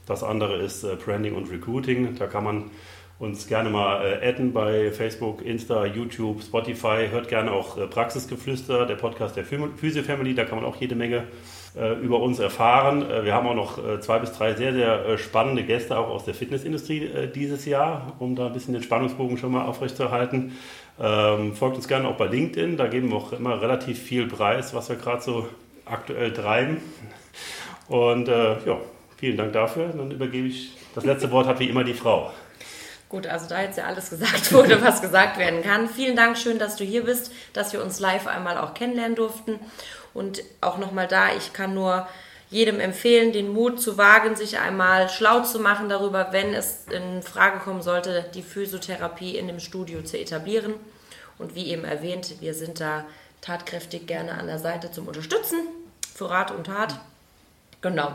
Das 0.05 0.23
andere 0.23 0.57
ist 0.57 0.83
äh, 0.83 0.95
Branding 0.95 1.35
und 1.35 1.51
Recruiting. 1.51 2.15
Da 2.17 2.27
kann 2.27 2.43
man 2.43 2.71
uns 3.17 3.47
gerne 3.47 3.69
mal 3.69 4.05
äh, 4.05 4.27
adden 4.27 4.51
bei 4.51 4.91
Facebook, 4.91 5.41
Insta, 5.41 5.85
YouTube, 5.85 6.43
Spotify. 6.43 7.07
Hört 7.09 7.29
gerne 7.29 7.51
auch 7.51 7.77
äh, 7.77 7.87
Praxisgeflüster, 7.87 8.85
der 8.85 8.95
Podcast 8.95 9.37
der 9.37 9.45
Physio 9.45 10.03
Family. 10.03 10.35
Da 10.35 10.43
kann 10.43 10.57
man 10.57 10.65
auch 10.65 10.75
jede 10.75 10.95
Menge 10.95 11.23
äh, 11.77 11.93
über 12.01 12.19
uns 12.19 12.39
erfahren. 12.39 13.05
Wir 13.23 13.33
haben 13.33 13.47
auch 13.47 13.55
noch 13.55 13.99
zwei 14.01 14.19
bis 14.19 14.33
drei 14.33 14.53
sehr, 14.53 14.73
sehr 14.73 15.17
spannende 15.17 15.63
Gäste 15.63 15.97
auch 15.97 16.09
aus 16.09 16.25
der 16.25 16.33
Fitnessindustrie 16.33 17.09
dieses 17.33 17.65
Jahr, 17.65 18.13
um 18.19 18.35
da 18.35 18.47
ein 18.47 18.53
bisschen 18.53 18.73
den 18.73 18.83
Spannungsbogen 18.83 19.37
schon 19.37 19.51
mal 19.51 19.65
aufrechtzuerhalten. 19.65 20.53
Ähm, 21.01 21.53
folgt 21.53 21.77
uns 21.77 21.87
gerne 21.87 22.07
auch 22.07 22.15
bei 22.15 22.27
LinkedIn. 22.27 22.75
Da 22.77 22.87
geben 22.87 23.09
wir 23.09 23.17
auch 23.17 23.33
immer 23.33 23.61
relativ 23.61 23.99
viel 23.99 24.27
Preis, 24.27 24.73
was 24.73 24.89
wir 24.89 24.97
gerade 24.97 25.21
so 25.21 25.47
aktuell 25.85 26.33
treiben. 26.33 26.77
Und 27.87 28.27
ja, 28.27 28.79
vielen 29.17 29.37
Dank 29.37 29.53
dafür. 29.53 29.89
Dann 29.95 30.09
übergebe 30.09 30.47
ich 30.47 30.75
das 30.95 31.05
letzte 31.05 31.31
Wort 31.31 31.45
hat 31.45 31.59
wie 31.59 31.69
immer 31.69 31.83
die 31.83 31.93
Frau. 31.93 32.31
Gut, 33.15 33.27
also 33.27 33.47
da 33.47 33.61
jetzt 33.61 33.77
ja 33.77 33.85
alles 33.85 34.09
gesagt 34.09 34.51
wurde, 34.51 34.81
was 34.81 35.01
gesagt 35.01 35.37
werden 35.37 35.63
kann. 35.63 35.87
Vielen 35.87 36.17
Dank, 36.17 36.37
schön, 36.37 36.59
dass 36.59 36.75
du 36.75 36.83
hier 36.83 37.05
bist, 37.05 37.31
dass 37.53 37.71
wir 37.71 37.81
uns 37.81 38.01
live 38.01 38.27
einmal 38.27 38.57
auch 38.57 38.73
kennenlernen 38.73 39.15
durften. 39.15 39.57
Und 40.13 40.43
auch 40.59 40.77
nochmal 40.79 41.07
da, 41.07 41.33
ich 41.33 41.53
kann 41.53 41.73
nur 41.73 42.09
jedem 42.49 42.81
empfehlen, 42.81 43.31
den 43.31 43.53
Mut 43.53 43.81
zu 43.81 43.97
wagen, 43.97 44.35
sich 44.35 44.59
einmal 44.59 45.07
schlau 45.07 45.43
zu 45.43 45.59
machen 45.59 45.87
darüber, 45.87 46.33
wenn 46.33 46.53
es 46.53 46.87
in 46.91 47.23
Frage 47.23 47.59
kommen 47.59 47.81
sollte, 47.81 48.25
die 48.33 48.43
Physiotherapie 48.43 49.37
in 49.37 49.47
dem 49.47 49.61
Studio 49.61 50.01
zu 50.01 50.19
etablieren. 50.19 50.73
Und 51.37 51.55
wie 51.55 51.67
eben 51.67 51.85
erwähnt, 51.85 52.41
wir 52.41 52.53
sind 52.53 52.81
da 52.81 53.05
tatkräftig 53.39 54.07
gerne 54.07 54.33
an 54.33 54.47
der 54.47 54.59
Seite 54.59 54.91
zum 54.91 55.07
Unterstützen, 55.07 55.59
für 56.13 56.29
Rat 56.29 56.51
und 56.51 56.65
Tat. 56.65 56.99
Genau. 57.79 58.11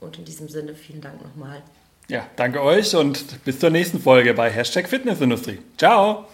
Und 0.00 0.16
in 0.16 0.24
diesem 0.24 0.48
Sinne 0.48 0.76
vielen 0.76 1.00
Dank 1.00 1.20
nochmal. 1.24 1.60
Ja, 2.08 2.26
danke 2.36 2.62
euch 2.62 2.94
und 2.94 3.44
bis 3.44 3.58
zur 3.58 3.70
nächsten 3.70 4.00
Folge 4.00 4.34
bei 4.34 4.50
Hashtag 4.50 4.88
Fitnessindustrie. 4.88 5.58
Ciao! 5.78 6.26